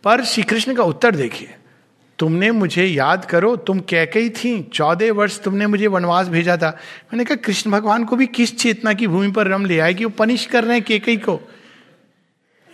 [0.05, 1.55] पर श्री कृष्ण का उत्तर देखिए।
[2.19, 6.79] तुमने मुझे याद करो, तुम कह कही थी, चौदह वर्ष तुमने मुझे वनवास भेजा था।
[7.05, 10.05] मैंने कहा, कृष्ण भगवान को भी किस चेतना की भूमि पर रम ले आए कि
[10.05, 11.41] वो पनिश कर रहे हैं केकई को?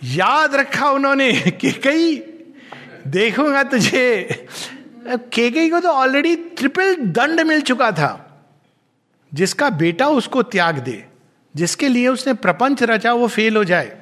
[0.03, 2.23] याद रखा उन्होंने, केकई,
[3.07, 4.27] देखूँगा तुझे।
[5.09, 8.23] केकई को तो ऑलरेडी ट्रिपल दंड मिल चुका था।
[9.33, 11.05] जिसका बेटा उसको त्याग दे,
[11.55, 14.01] जिसके लिए उसने प्रपंच रचा, वो फेल हो जाए।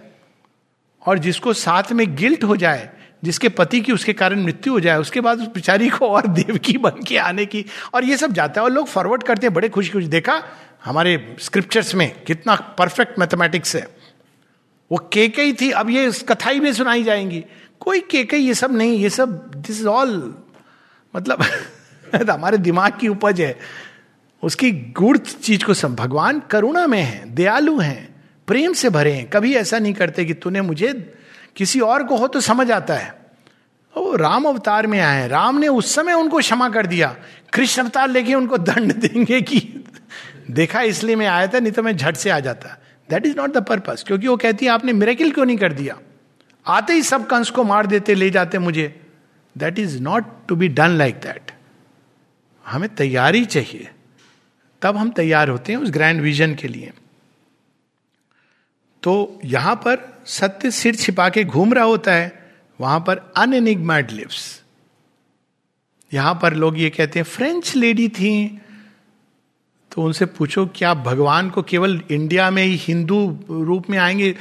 [1.07, 2.89] और जिसको साथ में गिल्ट हो जाए,
[3.23, 6.77] जिसके पति की उसके कारण मृत्यु हो जाए, उसके बाद उस बेचारी को और देवकी
[6.77, 9.69] बन के आने की, और ये सब जाता है। और लोग फॉरवर्ड करते हैं, बड़े
[9.69, 10.43] खुशी खुशी देखा,
[10.85, 13.87] हमारे स्क्रिप्चर्स में कितना परफेक्ट मैथमेटिक्स है।
[14.91, 17.45] वो केकई थी, अब ये कथाई में सुनाई जाएँगी।
[17.79, 20.41] कोई केकई ये सब नहीं, ये सब दिस इज़ ऑल
[21.15, 21.43] मतलब
[22.29, 23.59] हमारे दिमाग की उपज है।
[24.43, 28.15] उसकी गुड़ चीज़ को सब, भगवान करुणा में है, दयालु हैं,
[28.47, 31.13] प्रेम से भरे हैं। कभी ऐसा नहीं करते कि तूने मुझे
[31.55, 33.25] किसी और को हो तो समझ आता है।
[33.97, 37.15] वो राम अवतार में आए राम ने उस समय उनको क्षमा कर दिया।
[37.53, 39.83] कृष्ण अवतार लेके उनको दंड देंगे कि
[40.51, 43.53] देखा इसलिए मैं आया था, नहीं तो मैं झट से आ जाता। That is not
[43.53, 45.99] the purpose क्योंकि वो कहती है, आपने मेरेकिल क्यों नहीं कर दिया?
[46.67, 49.04] आते ही सब कंस को मार देते, ले जाते मुझे।
[49.57, 51.51] That is not to be done like that
[52.65, 53.89] हमें तैयारी चाहिए।
[54.81, 56.91] तब हम तैयार होते हैं उस ग्रैंड विजन के लिए।
[59.03, 64.61] तो यहाँ पर सत्य सिर छिपा के घूम रहा होता है, वहाँ पर अनएनिग्माड लिव्स
[66.13, 68.61] यहाँ पर लोग ये कहते हैं फ्रेंच लेडी थी।
[69.91, 74.35] तो उनसे पूछो, क्या भगवान को केवल इंडिया में ही हिंदू रूप में आएँगे?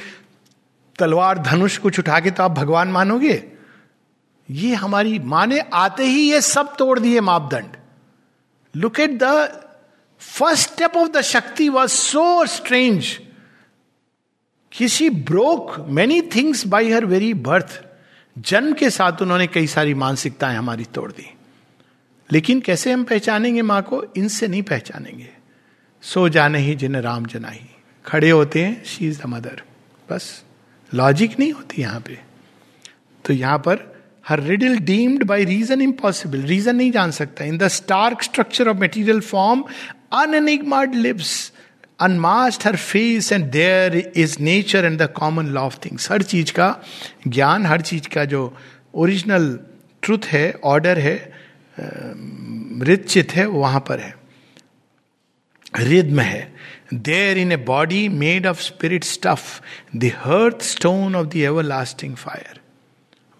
[0.99, 3.54] तलवार, धनुष कुछ उठा के तो आप भगवान मानोगे?
[4.51, 7.77] ये हमारी माने आते ही ये सब तोड़ दिए मापदंड।
[8.77, 9.25] Look at the
[10.21, 13.21] first step of the Shakti was so strange
[14.73, 17.85] किसी broke many things by her very birth
[18.39, 21.35] जन्म के साथ उन्होंने कई सारी मानसिकताएँ हमारी तोड़ दी।
[22.33, 24.05] लेकिन कैसे हम पहचानेंगे माँ को?
[24.17, 25.31] इनसे नहीं पहचानेंगे।
[26.03, 27.77] सो जाने ही जिन्हें राम जनाही।
[28.07, 29.63] खड़े होते हैं शी इज़ द मदर
[30.11, 30.45] बस।
[30.95, 32.21] लॉजिक नहीं होती यहाँ पे।
[33.25, 33.94] तो यहाँ पर
[34.29, 38.77] her riddle deemed by reason impossible reason नहीं जान सकता। In the stark structure of
[38.77, 39.65] material form
[40.13, 41.53] unenigmaed lips
[42.01, 46.53] unmasked her face and there is nature and the common law of things हर चीज़
[46.53, 46.77] का
[47.29, 48.57] ज्ञान, हर चीज़ का जो
[48.95, 49.59] ओरिजिनल
[50.03, 51.17] ट्रुथ है ऑर्डर है
[51.81, 54.15] मृतचित है वहाँ पर है।
[55.79, 56.53] रिद्म है।
[56.95, 59.61] There in a body made of spirit stuff
[59.97, 62.61] the hearth stone of the everlasting fire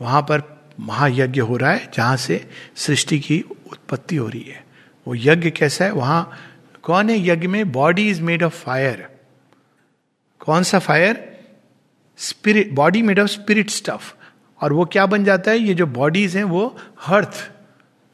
[0.01, 3.41] वहाँ पर महायज्ञ हो रहा है, जहाँ से सृष्टि की
[3.73, 4.65] उत्पत्ति हो रही है।
[5.07, 5.93] वो यज्ञ कैसा है?
[5.93, 6.33] वहाँ
[6.83, 7.73] कौन है यज्ञ में?
[7.73, 9.09] Body is made of fire
[10.41, 11.41] कौन सा fire
[12.19, 14.15] spirit body made of spirit stuff
[14.61, 15.59] और वो क्या बन जाता है?
[15.59, 17.51] ये जो बॉडीज हैं, वो हर्थ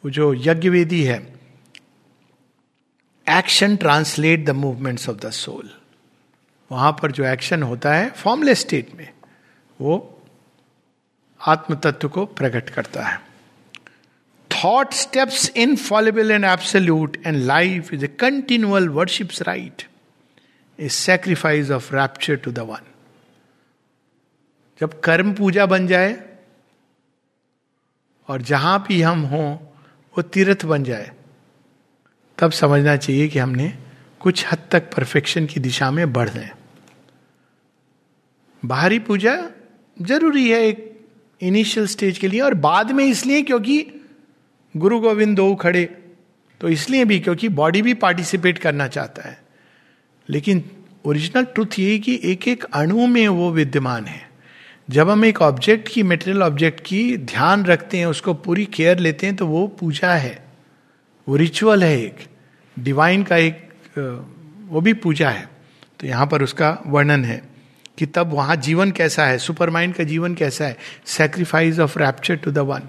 [0.05, 1.19] वो जो यज्ञ वेदी है।
[3.29, 5.71] Action translate the movements of the soul
[6.73, 9.09] वहाँ पर जो एक्शन होता है फॉर्मलेस स्टेट में,
[9.81, 10.20] वो
[11.41, 13.19] आत्म तत्व को प्रकट करता है।
[14.51, 19.83] Thought steps infallible and absolute and life is a continual worship's rite
[20.79, 22.87] a sacrifice of rapture to the one
[24.81, 26.13] जब कर्म पूजा बन जाए,
[28.29, 29.57] और जहाँ भी हम हों,
[30.15, 31.11] वो तीर्थ बन जाए,
[32.39, 33.73] तब समझना चाहिए कि हमने
[34.21, 36.49] कुछ हद तक परफेक्शन की दिशा में बढ़ रहे
[38.63, 39.37] बाहरी पूजा
[39.97, 40.90] ज़रूरी है, एक
[41.41, 43.87] इनिशियल स्टेज के लिए और बाद में इसलिए क्योंकि
[44.75, 45.85] गुरु गोविंद दो खड़े
[46.61, 49.39] तो इसलिए भी क्योंकि बॉडी भी पार्टिसिपेट करना चाहता है।
[50.29, 50.63] लेकिन
[51.05, 54.29] ओरिजिनल ट्रुथ ये कि एक एक अणु में वो विद्यमान है।
[54.91, 59.27] जब हम एक ऑब्जेक्ट की मेटेरियल ऑब्जेक्ट की ध्यान रखते हैं, उसको पूरी केयर लेते
[59.27, 60.45] हैं तो वो पूजा है।
[61.29, 62.17] वो रिचुअल है एक।
[62.77, 63.69] डिवाइन का एक
[64.71, 65.49] वो भी पूजा है।
[66.01, 67.50] तो यहाँ पर उसका वर्णन है।
[68.01, 69.39] कि तब वहाँ जीवन कैसा है?
[69.39, 70.77] सुपर माइंड का जीवन कैसा है?
[71.07, 72.89] Sacrifice of rapture to the one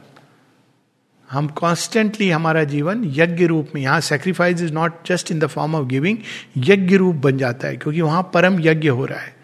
[1.30, 5.76] हम कॉन्स्टेंटली हमारा जीवन यज्ञ रूप में, यहाँ sacrifice is not just in the form
[5.76, 6.18] of giving
[6.58, 9.36] यज्ञ रूप बन जाता है, क्योंकि वहाँ परम यज्ञ हो रहा है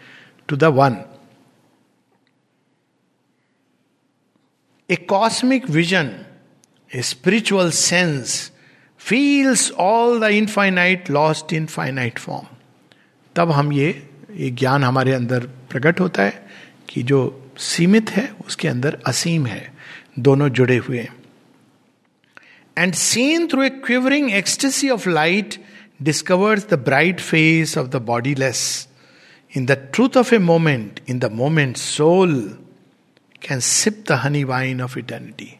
[0.50, 0.98] to the one
[4.90, 6.12] a cosmic vision
[6.92, 8.52] a spiritual sense
[9.02, 12.56] feels all the infinite lost in finite form
[13.36, 14.07] तब हम ये
[14.38, 16.48] ये ज्ञान हमारे अंदर प्रकट होता है
[16.90, 19.74] कि जो सीमित है, उसके अंदर असीम है।
[20.20, 21.08] दोनों जुड़े हुए
[22.78, 25.56] and seen through a quivering ecstasy of light
[26.02, 27.96] discovers the bright face of the
[28.36, 28.88] bodiless
[29.58, 32.58] in the truth of a moment in the moment soul
[33.42, 35.54] can sip the honey wine of eternity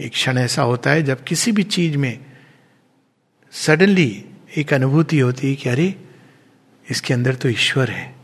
[0.00, 2.18] एक क्षण ऐसा होता है जब किसी भी चीज़ में
[3.52, 4.24] suddenly
[4.56, 5.94] एक अनुभूति होती है कि अरे
[6.90, 8.16] इसके अंदर तो ईश्वर है।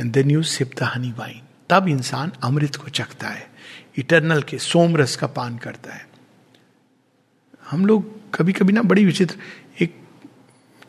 [0.00, 3.50] And then you sip the honey wine तब इंसान अमृत को चखता है।
[3.96, 6.08] इटरनल के सोम रस का पान करता है।
[7.70, 9.36] हम लोग कभी कभी ना बड़ी विचित्र,
[9.80, 10.02] एक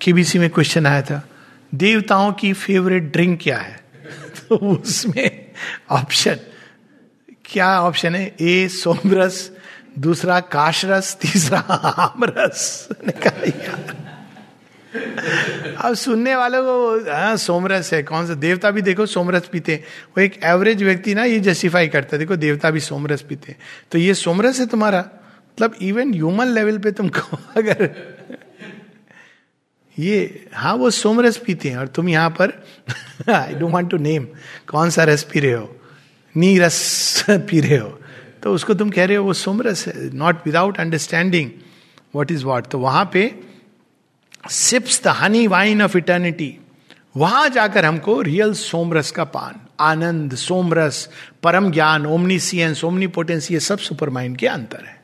[0.01, 1.30] केबीसी में क्वेश्चन आया था,
[1.76, 3.84] देवताओं की फेवरेट ड्रिंक क्या है?
[4.49, 5.51] तो उसमें
[5.89, 6.39] ऑप्शन
[7.45, 8.36] क्या ऑप्शन है?
[8.41, 9.51] ए सोमरस
[9.99, 14.01] दूसरा काशरस तीसरा आमरस ने कहा
[14.92, 18.34] अब सुनने वालों को हाँ सोमरस है, कौन सा?
[18.34, 19.76] देवता भी देखो, सोमरस पीते
[20.08, 23.56] वो एक एवरेज व्यक्ति ना, ये जस्टिफाई करता है। देखो, देवता भी सोमरस पीते
[23.92, 25.00] तो ये सोमरस है तुम्हारा?
[25.00, 27.89] मतलब इवन ह्यूमन लेवल पे तुमको अगर
[30.00, 32.52] ये हाँ वो सोमरस पीते हैं। और तुम यहाँ पर
[33.30, 34.28] I don't want to name
[34.68, 35.76] कौन सा रस पी रहे हो।
[36.36, 37.98] नी रस पी रहे हो।
[38.44, 41.50] तो उसको तुम कह रहे हो, वो सोमरस है not without understanding
[42.16, 43.51] what is what तो वहाँ पे
[44.50, 46.58] sips the honey wine of eternity
[47.18, 51.10] वहाँ जाकर हमको रियल सोमरस का पान, आनंद, सोमरस,
[51.44, 55.02] परम ज्ञान ओमनीसियंस ओमनी पोटेंसी ये सब सुपर माइंड के अंतर है।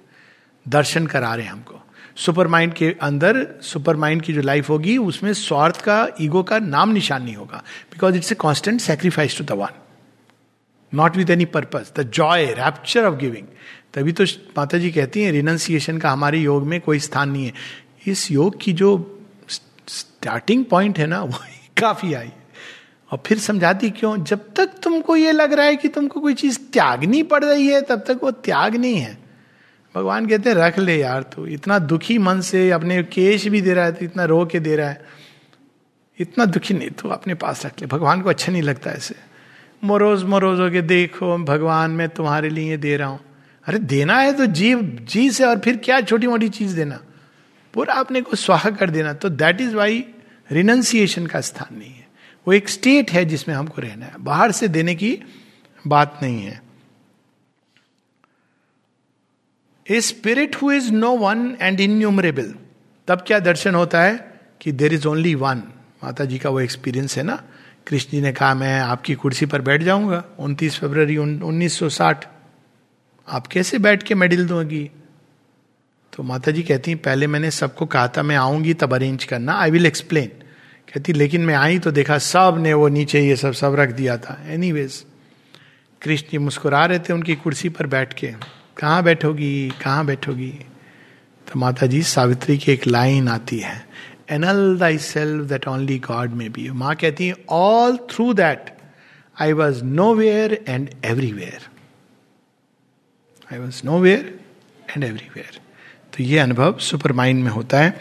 [0.67, 1.79] दर्शन करा रहे हैं हमको।
[2.15, 6.59] सुपर माइंड के अंदर सुपर माइंड की जो लाइफ होगी, उसमें स्वार्थ का ईगो का
[6.59, 9.77] नाम निशान नहीं होगा। Because it's a constant sacrifice to the one
[10.93, 13.47] not with any purpose the joy rapture of giving
[13.93, 14.23] तभी तो
[14.57, 17.53] माता जी कहती हैं रिनंसिएशन का हमारे योग में कोई स्थान नहीं है।
[18.07, 19.13] इस योग की जो
[19.87, 21.39] स्टार्टिंग पॉइंट है ना, वो
[21.77, 22.31] काफ़ी आई।
[23.11, 24.23] और फिर समझाती क्यों?
[24.23, 27.81] जब तक तुमको ये लग रहा है कि तुमको कोई चीज़ त्यागनी पड़ रही है,
[27.81, 29.17] तब तक वो त्याग नहीं है।
[29.95, 33.73] भगवान कहते हैं, रख ले यार तू, इतना दुखी मन से अपने केश भी दे
[33.73, 35.05] रहा है तो इतना रो के दे रहा है।
[36.19, 39.15] इतना दुखी नहीं, तू अपने पास रख ले। भगवान को अच्छा नहीं लगता ऐसे।
[39.83, 43.19] मोरोज मोरोज हो के देखो, भगवान मैं तुम्हारे लिए दे रहा हूँ।
[43.67, 46.99] अरे देना है तो जीव, जी से और फिर क्या छोटी मोटी चीज़ देना?
[47.77, 50.03] पूरा अपने को स्वाह कर देना तो दैट इज़ वाई
[50.51, 52.07] रिनंसिएशन का स्थान नहीं है।
[52.47, 55.17] वो एक स्टेट है जिसमें हमको रहना है। बाहर से देने की
[55.87, 56.61] बात नहीं है।
[59.85, 62.53] A spirit who is no one and innumerable
[63.07, 64.17] तब क्या दर्शन होता है
[64.61, 65.63] कि देर इज़ ओनली वन
[66.03, 67.43] माता जी का वो एक्सपीरियंस है ना?
[67.87, 72.27] कृष्ण जी ने कहा, मैं आपकी कुर्सी पर बैठ जाऊँगा। उनतीस फरवरी उन्नीस सौ साठ।
[73.27, 74.89] आप कैसे बैठ के मेडल दोगी?
[76.17, 79.53] तो माता जी कहती हैं, पहले मैंने सबको कहा था, मैं आऊँगी तब अरेंज करना।
[79.53, 80.27] आई विल एक्सप्लेन
[80.89, 84.41] कहती, लेकिन मैं आई तो देखा सबने वो नीचे ये सब सब रख दिया था।
[84.53, 85.03] एनी वेज
[86.01, 88.27] कृष्ण जी मुस्कुरा रहे थे उनकी कुर्सी पर बैठ के।
[88.77, 89.69] कहाँ बैठोगी?
[89.83, 90.49] कहाँ बैठोगी?
[91.47, 93.75] तो माता जी सावित्री की एक लाइन आती है
[94.31, 98.73] annul thy self that only God may be माँ कहती है all through that
[99.37, 99.83] I was
[100.15, 101.69] nowhere and everywhere
[103.53, 104.37] I was nowhere
[104.89, 105.59] and everywhere
[106.17, 107.99] तो ये अनुभव सुपर माइंड में होता है।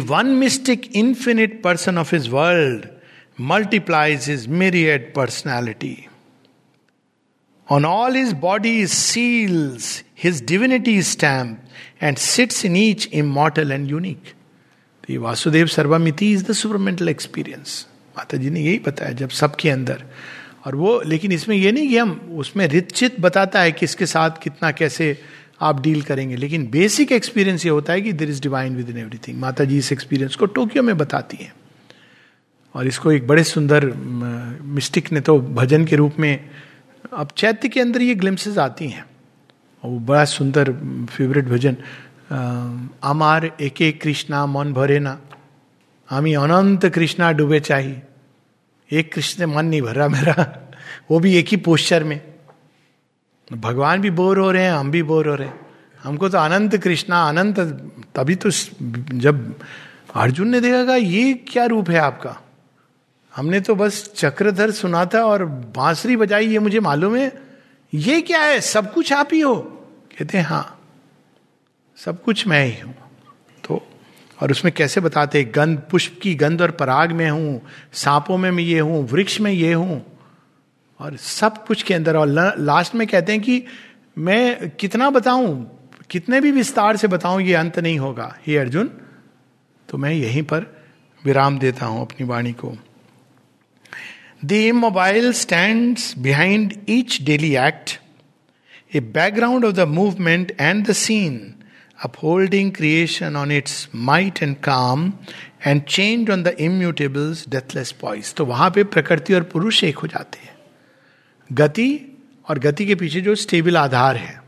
[0.00, 2.86] One mystic infinite person of his world
[3.40, 5.96] multiplies his myriad personality
[7.72, 9.84] On all his body is seals
[10.24, 11.58] his divinity stamp
[12.02, 14.14] and sits in each immortal and.
[15.04, 17.86] तो वासुदेव सर्वमिति is the supermental experience
[18.18, 20.02] माता जी ने यही बताया जब सबके अंदर।
[20.66, 24.30] और वो, लेकिन इसमें ये नहीं कि हम उसमें रिचित बताता है कि इसके साथ
[24.42, 25.18] कितना कैसे
[25.60, 29.40] आप डील करेंगे। लेकिन बेसिक एक्सपीरियंस ये होता है कि there is divine within everything
[29.40, 31.54] माता जी इस एक्सपीरियंस को टोक्यो में बताती है।
[32.74, 33.84] और इसको एक बड़े सुंदर
[34.62, 36.50] मिस्टिक ने तो भजन के रूप में,
[37.16, 39.06] अब चैत्य के अंदर ये ग्लिम्सेस आती हैं।
[39.84, 40.72] और वो बड़ा सुंदर
[41.10, 41.76] फेवरेट भजन
[43.02, 45.20] अमार एक एक कृष्णा मन भरे ना
[46.10, 48.02] हमी अनंत कृष्णा डूबे चाहिए
[48.92, 50.70] एक कृष्ण मन नहीं भर रहा मेरा।
[51.10, 52.29] वो भी एक ही पोस्चर में।
[53.50, 55.60] भगवान भी बोर हो रहे हैं, हम भी बोर हो रहे हैं।
[56.02, 57.58] हमको तो अनंत कृष्णा, अनंत,
[58.14, 59.54] तभी तो जब
[60.14, 62.36] अर्जुन ने देखा, कहा, ये क्या रूप है आपका?
[63.36, 67.32] हमने तो बस चक्रधर सुना था और बांसुरी बजाई, ये मुझे मालूम है।
[67.94, 68.60] ये क्या है?
[68.60, 69.56] सब कुछ आप ही हो?
[70.18, 70.78] कहते हैं हाँ
[71.98, 72.94] सब कुछ मैं ही हूँ।
[73.64, 73.82] तो
[74.42, 77.60] और उसमें कैसे बताते गंध, पुष्प की गंध और पराग में हूँ,
[77.92, 80.04] सांपों में मैं ये हूँ, वृक्ष में ये हूँ।
[81.00, 83.62] और सब कुछ के अंदर, और लास्ट में कहते हैं कि
[84.18, 85.54] मैं कितना बताऊँ,
[86.10, 88.90] कितने भी विस्तार से बताऊँ, ये अंत नहीं होगा। हे अर्जुन
[89.88, 90.66] तो मैं यहीं पर
[91.24, 92.76] विराम देता हूँ अपनी वाणी को।
[94.44, 97.98] The immobile stand behind each daily act
[98.94, 101.40] a background of the movement and the scene
[102.22, 105.12] upholding creation on its might and calm
[105.66, 110.08] and change on the immutable's deathless poise तो वहाँ पर प्रकृति और पुरुष एक हो
[110.08, 110.54] जाते हैं।
[111.52, 114.42] गति और गति के पीछे जो स्टेबल आधार है।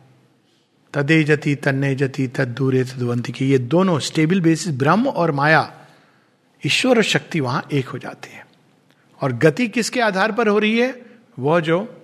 [0.95, 5.87] तदे जति, तन्ने जति तद दूरे तदवंती की ये दोनों स्टेबल बेसिस ब्रह्म और माया,
[6.67, 8.47] ईश्वर और शक्ति वहाँ एक हो जाती है।
[9.23, 11.03] और गति किसके आधार पर हो रही है?
[11.39, 12.03] वह जो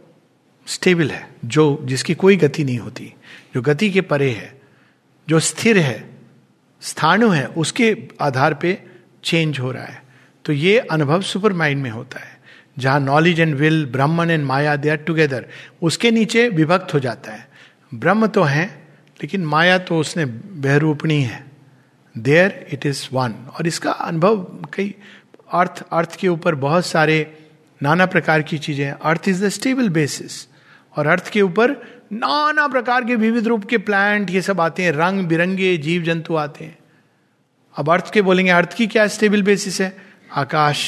[0.66, 3.14] स्टेबल है, जो जिसकी कोई गति नहीं होती,
[3.54, 4.60] जो गति के परे है,
[5.28, 6.10] जो स्थिर है
[6.80, 8.82] स्थानु है, उसके आधार पे
[9.24, 10.02] चेंज हो रहा है।
[10.44, 12.37] तो ये अनुभव सुपर माइंड में होता है।
[12.78, 15.46] जहाँ knowledge and will Brahman and Maya they are together
[15.82, 17.48] उसके नीचे विभक्त हो जाता है।
[17.94, 18.64] ब्रह्म तो है,
[19.20, 21.44] लेकिन माया तो उसने बहरूपणी है।
[22.14, 24.36] देयर इट इज़ वन और इसका अनुभव
[24.74, 24.94] कई
[25.52, 27.38] अर्थ अर्थ के ऊपर बहुत सारे
[27.82, 30.46] नाना प्रकार की चीज़ें earth is the stable basis
[30.96, 31.70] और अर्थ के ऊपर
[32.12, 36.36] नाना प्रकार के विविध रूप के प्लांट ये सब आते हैं। रंग बिरंगे जीव जंतु
[36.36, 36.78] आते हैं।
[37.76, 39.96] अब अर्थ के बोलेंगे, अर्थ की क्या स्टेबल बेसिस है?
[40.32, 40.78] आकाश।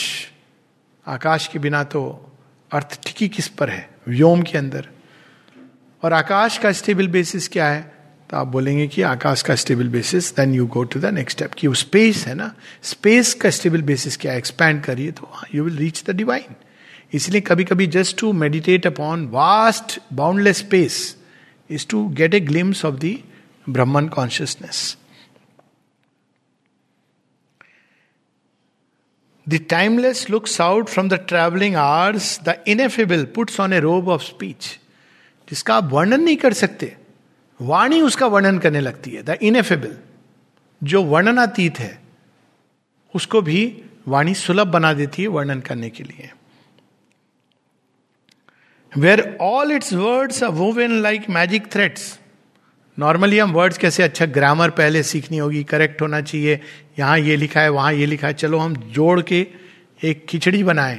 [1.10, 2.32] आकाश के बिना तो
[2.72, 3.90] अर्थ टिकी किस पर है?
[4.08, 4.88] व्योम के अंदर।
[6.02, 7.92] और आकाश का स्टेबल बेसिस क्या है?
[8.30, 11.52] तो आप बोलेंगे कि आकाश का stable basis then you go to the next step
[11.52, 12.54] कि वो स्पेस है ना?
[12.82, 14.38] स्पेस का स्टेबल बेसिस क्या है?
[14.38, 16.54] एक्सपैंड करिए तो you will reach the divine
[17.14, 21.16] इसलिए कभी कभी just to meditate upon vast boundless space
[21.70, 23.18] is to get a glimpse of the
[23.68, 24.96] Brahman consciousness
[29.50, 34.22] The timeless looks out from the traveling hours, the ineffable puts on a robe of
[34.22, 34.78] speech.
[35.50, 36.96] जिसका आप वर्णन नहीं कर सकते।
[37.62, 39.96] वाणी उसका वर्णन करने लगती है। द इनएफेबल
[40.84, 42.02] जो वर्णनातीत है
[43.14, 46.32] उसको भी वाणी सुलभ बना देती है वर्णन करने के लिए।
[48.98, 52.19] Where all its words are woven like magic threads
[53.00, 56.60] normally हम वर्ड्स कैसे अच्छा ग्रामर पहले सीखनी होगी करेक्ट होना चाहिए,
[56.98, 59.46] यहाँ ये लिखा है, वहाँ ये लिखा है। चलो हम जोड़ के
[60.04, 60.96] एक खिचड़ी बनाए।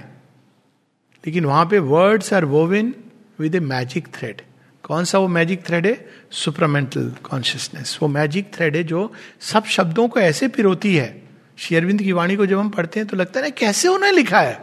[1.23, 2.93] लेकिन वहाँ पे words are woven
[3.39, 4.41] with a magic thread
[4.83, 5.93] कौन सा वो मैजिक थ्रेड है?
[6.31, 11.21] सुपरमेंटल कॉन्शियसनेस वो मैजिक थ्रेड है जो सब शब्दों को ऐसे पिरोती है।
[11.57, 14.39] शेयरविंद की वाणी को जब हम पढ़ते हैं तो लगता है ना, कैसे उन्होंने लिखा
[14.39, 14.59] है?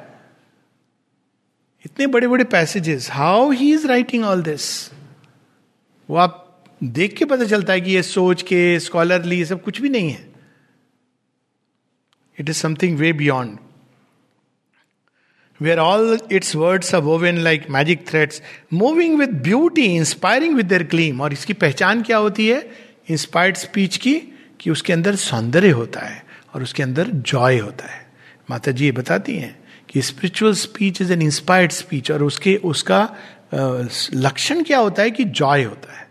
[1.84, 4.90] इतने बड़े बड़े passages how he is writing all this
[6.10, 6.44] वो आप
[6.84, 10.10] देख के पता चलता है कि ये सोच के स्कॉलरली ये सब कुछ भी नहीं
[10.10, 10.26] है।
[12.40, 13.58] It is something way beyond
[15.60, 20.84] where all its words are woven like magic threads moving with beauty inspiring with their
[20.84, 22.70] gleam और इसकी पहचान क्या होती है?
[23.10, 24.14] इंस्पायर्ड स्पीच की,
[24.60, 26.24] कि उसके अंदर सौंदर्य होता है
[26.54, 28.06] और उसके अंदर जॉय होता है।
[28.50, 29.58] माता जी ये बताती हैं
[29.88, 33.16] कि spiritual speech is an inspired speech और उसके, उसका
[34.14, 36.07] लक्षण क्या होता है कि जॉय होता है।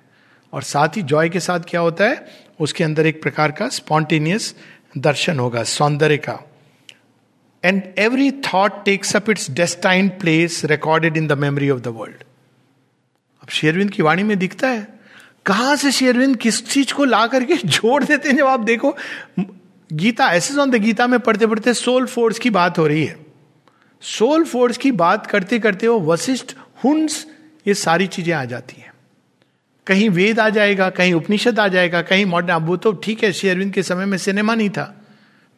[0.58, 2.26] और साथ ही जॉय के साथ क्या होता है?
[2.60, 4.56] उसके अंदर एक प्रकार का स्पॉन्टेनियस
[4.98, 6.40] दर्शन होगा, सौंदर्य का।
[7.64, 12.24] And every thought takes up its destined place recorded in the memory of the world
[13.44, 14.88] अब शेरविंद की वाणी में दिखता है,
[15.46, 18.96] कहाँ से शेरविंद किस चीज़ को ला करके जोड़ देते हैं जब आप देखो,
[19.94, 23.16] गीता, ऐसे ऑन द गीता में पढ़ते पढ़ते सोल फोर्स की बात हो रही है।
[24.02, 27.26] सोल फोर्स की बात करते करते वो वशिष्ठ, हुंस,
[27.68, 28.87] ये सारी चीज़ें आ जाती हैं।
[29.88, 33.32] कहीं वेद आ जाएगा, कहीं उपनिषद आ जाएगा, कहीं मॉडर्न अब वो तो ठीक है,
[33.32, 34.84] श्री अरविंद के समय में सिनेमा नहीं था।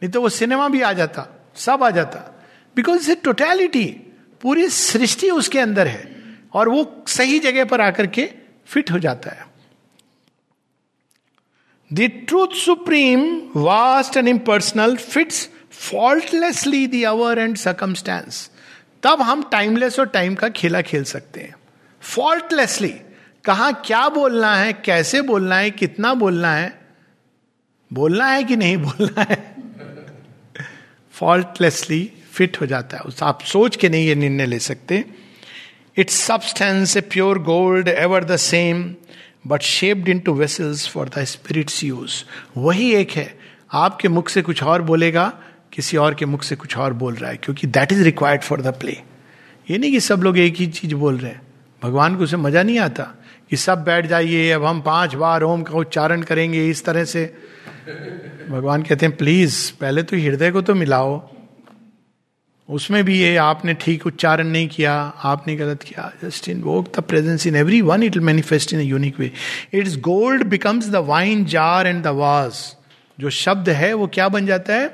[0.02, 2.20] नहीं तो वो सिनेमा भी आ जाता, सब आ जाता।
[2.76, 3.86] बिकॉज़ इट्स टोटैलिटी
[4.42, 6.04] पूरी सृष्टि उसके अंदर है,
[6.54, 8.30] और वो सही जगह पर आकर के
[8.68, 9.48] फिट हो जाता है।
[11.92, 13.22] The truth supreme
[13.56, 18.50] vast and impersonal fits faultlessly the hour and circumstance
[19.04, 21.56] तब हम टाइमलेस और टाइम का खेला खेल सकते हैं।
[22.02, 22.94] फॉल्टलेसली
[23.50, 26.78] कहा क्या बोलना है, कैसे बोलना है, कितना बोलना है
[27.92, 29.38] बोलना है कि नहीं बोलना है?
[31.14, 35.04] फॉल्टलेसली फिट हो जाता है। उस आप सोच के नहीं ये निर्णय ले सकते।
[35.98, 38.84] Its substance a pure gold ever the same
[39.48, 42.24] but shaped into vessels for the spirit's use
[42.58, 43.28] वही एक है।
[43.74, 45.32] आपके मुख से कुछ और बोलेगा,
[45.74, 48.62] किसी और के मुख से कुछ और बोल रहा है, क्योंकि that is required for
[48.62, 48.98] the play
[49.68, 51.42] ये नहीं कि सब लोग एक ही चीज़ बोल रहे हैं।
[51.82, 53.14] भगवान को उसे मज़ा नहीं आता।
[53.50, 57.26] कि सब बैठ जाइए, अब हम पाँच बार ओम का उच्चारण करेंगे इस तरह से।
[58.50, 61.30] भगवान कहते हैं, प्लीज़, पहले तो हृदय को तो मिलाओ।
[62.70, 64.94] उसमें भी ये आपने ठीक उच्चारण नहीं किया,
[65.24, 69.32] आपने गलत किया। Just invoke the presence in every one it manifests in unique ways
[69.74, 72.62] its gold becomes the wine jar and the vase
[73.18, 74.88] जो शब्द है, वो क्या बन जाता है?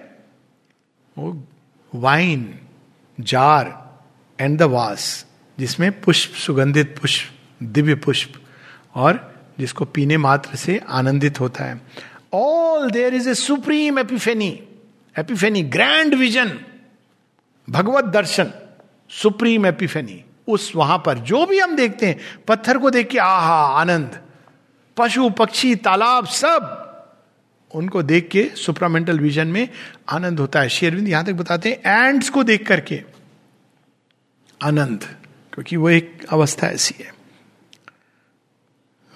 [1.17, 1.43] वो
[1.93, 2.53] वाइन
[3.17, 3.73] जार
[4.39, 5.25] एंड द वास
[5.59, 7.33] जिसमें पुष्प सुगंधित पुष्प,
[7.63, 8.41] दिव्य पुष्प
[8.95, 11.81] और जिसको पीने मात्र से आनंदित होता है।
[12.33, 14.49] All there is a supreme epiphany
[15.19, 16.59] epiphany grand vision
[17.69, 18.51] भगवत दर्शन
[19.09, 23.65] सुप्रीम एपिफेनी उस वहाँ पर जो भी हम देखते हैं, पत्थर को देख के आहा,
[23.81, 24.19] आनंद।
[24.97, 26.81] पशु, पक्षी, तालाब, सब।
[27.75, 29.67] उनको देख के सुप्रामेंटल विजन में
[30.09, 33.01] आनंद होता है। शेरविंद यहाँ तक बताते हैं एंड्स को देख करके
[34.63, 35.03] आनंद,
[35.53, 37.14] क्योंकि वो एक अवस्था ऐसी है।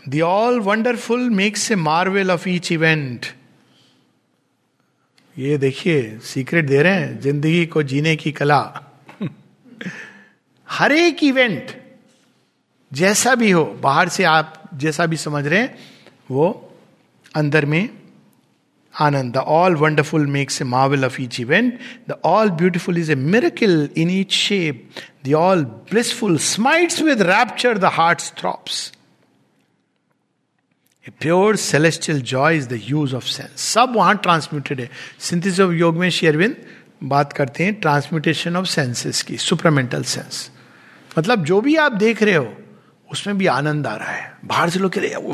[0.10, 3.26] The all wonderful makes a marvel of each event
[5.36, 8.62] ये देखिए सीक्रेट दे रहे हैं, ज़िंदगी को जीने की कला।
[10.70, 11.72] हर एक इवेंट
[12.92, 15.78] जैसा भी हो, बाहर से आप जैसा भी समझ रहे हैं,
[16.32, 16.74] वो
[17.36, 17.90] अंदर में
[18.94, 21.80] आनंद। The all wonderful makes a marvel of each event
[22.10, 24.90] the all beautiful is a miracle in each shape
[25.28, 28.92] the all blissful smites with rapture the heart throbs
[31.08, 34.90] pure celestial joy is the use of sense सब वहाँ transmuted है।
[35.20, 36.56] Synthesis of योग में शेयरविंद
[37.04, 40.52] बात करते हैं transmutation of senses की सुपरमेंटल सेंस
[41.20, 42.58] मतलब जो भी आप देख रहे हो,
[43.12, 45.34] उसमें भी आनंद आ रहा है। बाहर से लोग कह रहे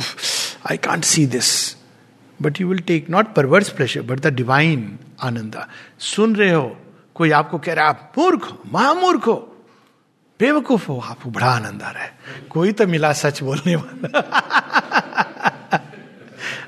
[0.71, 1.75] I can't see this
[2.41, 5.65] but you will take not perverse pressure but the divine आनंद
[5.99, 6.77] सुन रहे हो,
[7.15, 9.65] कोई आपको कह रहा है, आप मूर्ख हो, महामूर्ख हो,
[10.39, 12.17] बेवकूफ़ हो, आपको बड़ा आनंद आ रहा है।
[12.49, 14.81] कोई तो मिला सच बोलने वाला।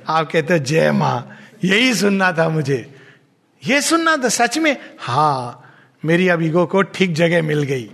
[0.08, 2.96] आप कहते हो, जय माँ। यही सुनना था मुझे।
[3.68, 4.78] ये सुनना था, सच में?
[5.00, 5.64] हाँ
[6.06, 7.90] मेरी अब ईगो को ठीक जगह मिल गई।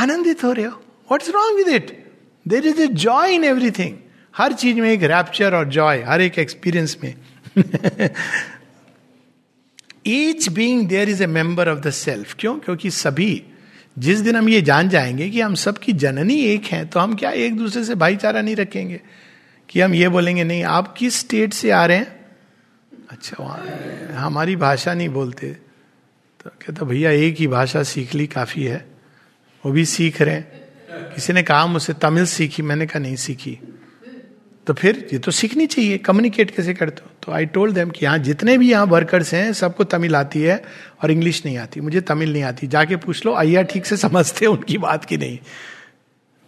[0.00, 0.70] आनंदित हो रहे हो?
[0.70, 2.06] What's wrong with it
[2.48, 3.96] there is a joy in everything
[4.36, 7.14] हर चीज़ में एक रैप्चर और जॉय हर एक एक्सपीरियंस में।
[10.06, 12.58] Each being there is a member of the self क्यों?
[12.58, 13.42] क्योंकि सभी,
[13.98, 17.30] जिस दिन हम ये जान जाएँगे कि हम सबकी जननी एक हैं तो हम क्या
[17.30, 19.00] एक दूसरे से भाईचारा नहीं रखेंगे?
[19.70, 22.20] कि हम ये बोलेंगे, नहीं, आप किस स्टेट से आ रहे हैं?
[23.10, 23.66] अच्छा वहाँ,
[24.12, 25.46] हमारी भाषा नहीं बोलते।
[26.44, 28.86] तो कहता, भैया, एक ही भाषा सीख ली, काफ़ी है।
[29.66, 30.52] वो भी सीख रहे हैं।
[31.14, 33.58] किसी ने कहा मुझसे, तमिल सीखी, मैंने कहा, नहीं सीखी।
[34.66, 38.06] तो फिर, ये तो सीखनी चाहिए कम्युनिकेट कैसे करते हो तो आई टोल्ड देम कि
[38.06, 40.64] यहाँ जितने भी यहाँ वर्कर्स हैं, सबको तमिल आती है
[41.02, 44.44] और इंग्लिश नहीं आती। मुझे तमिल नहीं आती। जाके पूछ लो, आइया ठीक से समझते
[44.44, 45.38] हैं उनकी बात की नहीं?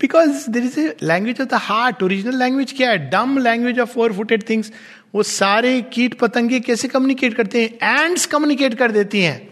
[0.03, 3.89] Because there is a language of the heart original language क्या है dumb language of
[3.89, 4.73] four footed things
[5.15, 8.01] वो सारे कीट पतंगे कैसे कम्युनिकेट करते हैं?
[8.01, 9.49] एंड्स कम्युनिकेट कर देती हैं।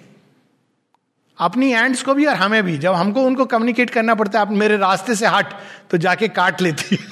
[1.39, 4.53] अपनी एंड्स को भी और हमें भी। जब हमको उनको कम्युनिकेट करना पड़ता है, आप
[4.53, 5.47] मेरे रास्ते से हट
[5.91, 6.97] तो जाके काट लेती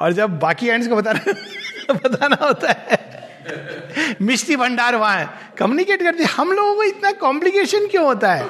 [0.00, 1.32] और जब बाकी एंड्स को बताना
[1.94, 2.98] बताना होता है,
[4.22, 8.46] मिष्टी भंडार वहाँ है। कम्युनिकेट करती हम लोगों को इतना कॉम्प्लिकेशन क्यों होता है?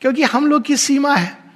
[0.00, 1.48] क्योंकि हम लोग की सीमा है।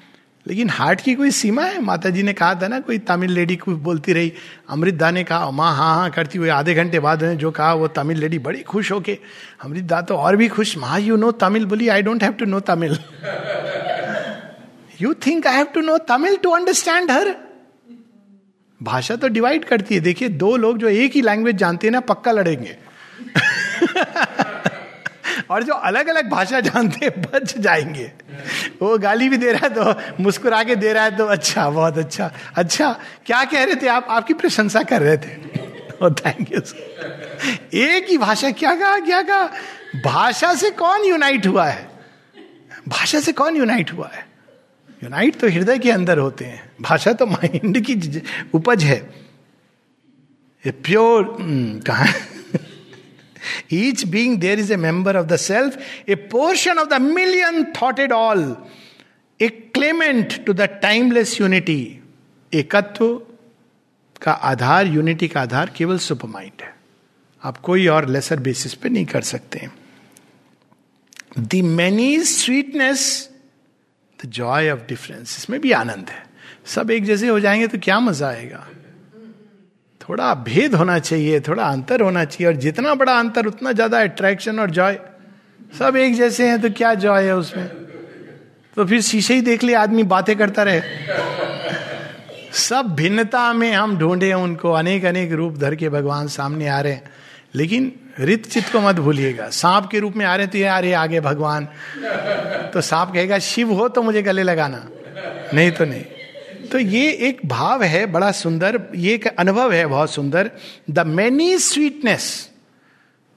[0.46, 1.82] लेकिन हार्ट की कोई सीमा है?
[1.82, 4.32] माता जी ने कहा था ना, कोई तमिल लेडी कुछ बोलती रही,
[4.70, 8.18] अमृतदा ने कहा, माँ हाँ हाँ करती हुई आधे घंटे बाद जो कहा, वो तमिल
[8.18, 9.18] लेडी बड़ी खुश हो होके,
[9.64, 12.60] अमृतदा तो और भी खुश, माँ यू नो तमिल बोली I don't have to know
[12.60, 12.98] Tamil.
[15.00, 17.36] You think I have to know Tamil to understand हर
[18.82, 22.00] भाषा तो डिवाइड करती है। देखिए, दो लोग जो एक ही लैंग्वेज जानते हैं ना,
[22.00, 22.76] पक्का लड़ेंगे।
[25.50, 28.12] और जो अलग अलग भाषा जानते हैं बच जाएँगे।
[28.82, 31.98] वो गाली भी दे रहा है तो मुस्कुरा के दे रहा है तो अच्छा बहुत
[31.98, 34.06] अच्छा। अच्छा क्या कह रहे थे आप?
[34.10, 35.62] आपकी प्रशंसा कर रहे थे।
[36.10, 36.60] थैंक यू
[37.74, 39.44] एक ही भाषा क्या कहा क्या कहा?
[40.04, 41.88] भाषा से कौन यूनाइट हुआ है?
[42.88, 44.26] भाषा से कौन यूनाइट हुआ है?
[45.04, 48.22] यूनाइट तो हृदय के अंदर होते हैं। भाषा तो माइंड की
[48.54, 49.22] उपज है।
[50.66, 52.06] प्योर hmm, कहा?
[53.72, 55.78] Each being there is a member of the self
[56.08, 58.56] a portion of the million thought it all
[59.40, 62.00] a clement to the timeless unity
[62.54, 63.22] एकत्व
[64.22, 66.74] का आधार यूनिटी का आधार केवल सुपर माइंड है
[67.44, 69.68] आप कोई और लेसर बेसिस पे नहीं कर सकते
[71.62, 73.30] many sweetness
[74.24, 76.26] the joy of difference इसमें भी आनंद है।
[76.66, 78.68] सब एक जैसे हो जाएँगे तो क्या मज़ा आएगा?
[80.02, 84.58] थोड़ा भेद होना चाहिए, थोड़ा अंतर होना चाहिए, और जितना बड़ा अंतर, उतना ज़्यादा अट्रैक्शन
[84.58, 84.98] और जॉय
[85.78, 87.66] सब एक जैसे हैं तो क्या जॉय है उसमें?
[88.76, 90.80] तो फिर शीशे ही देख ले आदमी बातें करता रहे।
[92.52, 96.92] सब भिन्नता में हम ढूंढे उनको अनेक अनेक रूप धर के भगवान सामने आ रहे
[96.92, 97.10] हैं।
[97.54, 100.78] लेकिन रित चित्त को मत भूलिएगा। सांप के रूप में आ रहे तो ये आ
[100.78, 101.68] रहे आगे भगवान।
[102.74, 104.84] तो सांप कहेगा, शिव हो तो मुझे गले लगाना।
[105.54, 106.04] नहीं तो नहीं।
[106.72, 110.50] तो ये एक भाव है, बड़ा सुंदर, ये एक अनुभव है बहुत सुंदर।
[110.90, 112.50] द मैनी स्वीटनेस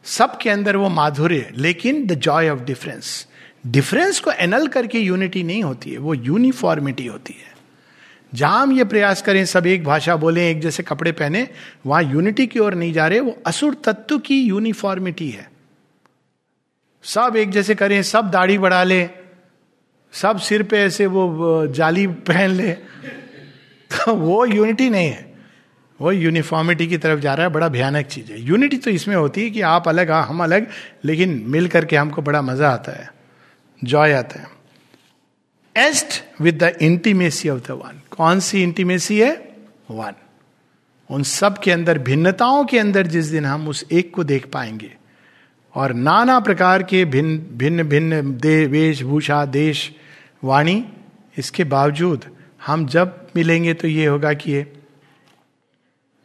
[0.05, 3.27] सबके अंदर वो माधुर्य, लेकिन the joy of difference
[3.67, 7.53] difference को एनल करके यूनिटी नहीं होती है, वो यूनिफॉर्मिटी होती है।
[8.33, 11.47] जहाँ हम ये प्रयास करें, सब एक भाषा बोले, एक जैसे कपड़े पहने,
[11.85, 15.49] वहाँ यूनिटी की ओर नहीं जा रहे, वो असुर तत्व की यूनिफॉर्मिटी है।
[17.03, 19.09] सब एक जैसे करें, सब दाढ़ी बढ़ा ले,
[20.13, 22.77] सब सिर पे ऐसे वो जाली पहन ले।
[24.07, 25.33] वो यूनिटी नहीं है।
[25.99, 29.43] वो यूनिफॉर्मिटी की तरफ़ जा रहा है बड़ा भयानक चीज़ है। यूनिटी तो इसमें होती
[29.43, 30.67] है कि आप अलग आ, हम अलग
[31.05, 33.09] लेकिन मिल करके हमको बड़ा मज़ा आता है
[33.83, 34.53] जॉय आता है।
[35.75, 39.33] एस्ट with the intimacy of the one कौन सी इंटीमेसी है?
[39.91, 40.13] वन
[41.09, 44.91] उन सब के अंदर भिन्नताओं के अंदर जिस दिन हम उस एक को देख पाएँगे
[45.75, 48.21] और नाना प्रकार के भिन्न भिन्न भिन्न
[48.69, 49.91] वेशभूषा देश
[50.43, 50.83] वाणी
[51.37, 52.25] इसके बावजूद
[52.65, 54.73] हम जब मिलेंगे तो ये होगा कि ये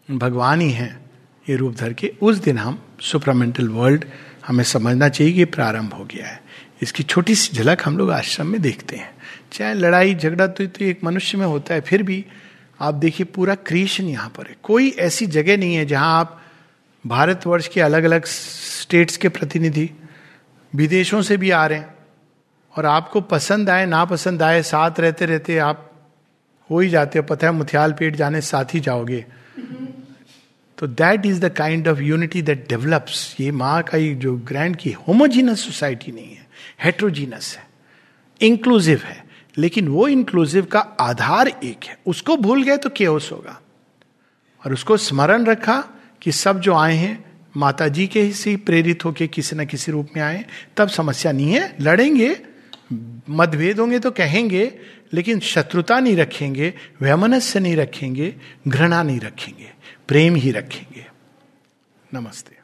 [0.08, 0.88] भगवान ही है
[1.48, 4.04] ये रूप धर के। उस दिन हम सुपरामेंटल वर्ल्ड
[4.46, 6.40] हमें समझना चाहिए कि प्रारंभ हो गया है।
[6.82, 9.14] इसकी छोटी सी झलक हम लोग आश्रम में देखते हैं।
[9.52, 12.24] चाहे लड़ाई झगड़ा तो, तो एक मनुष्य में होता है फिर भी
[12.80, 16.40] आप देखिए पूरा क्रिएशन यहाँ पर है। कोई ऐसी जगह नहीं है जहाँ आप
[17.06, 19.90] भारतवर्ष के अलग अलग स्टेट्स के प्रतिनिधि
[20.74, 21.94] विदेशों से भी आ रहे हैं
[22.76, 25.89] और आपको पसंद आए ना पसंद आए साथ रहते रहते आप
[26.70, 29.24] हो ही जाते हो, पता है मुथियाल पेट जाने साथ ही जाओगे।
[30.78, 34.76] तो that is the kind of unity that develops ये माँ का ही जो ग्रैंड
[34.76, 36.46] की होमोजीनस सोसाइटी नहीं है
[36.84, 37.66] हेट्रोजीनस है
[38.40, 39.24] इंक्लूसिव है।
[39.58, 43.60] लेकिन वो इंक्लूसिव का आधार एक है। उसको भूल गए तो केओस होगा।
[44.66, 45.84] और उसको स्मरण रखा
[46.22, 47.24] कि सब जो आए हैं
[47.56, 50.44] माता जी के से प्रेरित होके किसी न किसी रूप में आए,
[50.76, 52.36] तब समस्या नहीं है। लड़ेंगे,
[53.30, 54.78] मतभेद होंगे तो कहेंगे
[55.12, 58.34] लेकिन शत्रुता नहीं रखेंगे वैमनस्य नहीं रखेंगे
[58.68, 59.72] घृणा नहीं रखेंगे
[60.08, 61.06] प्रेम ही रखेंगे।
[62.14, 62.59] नमस्ते।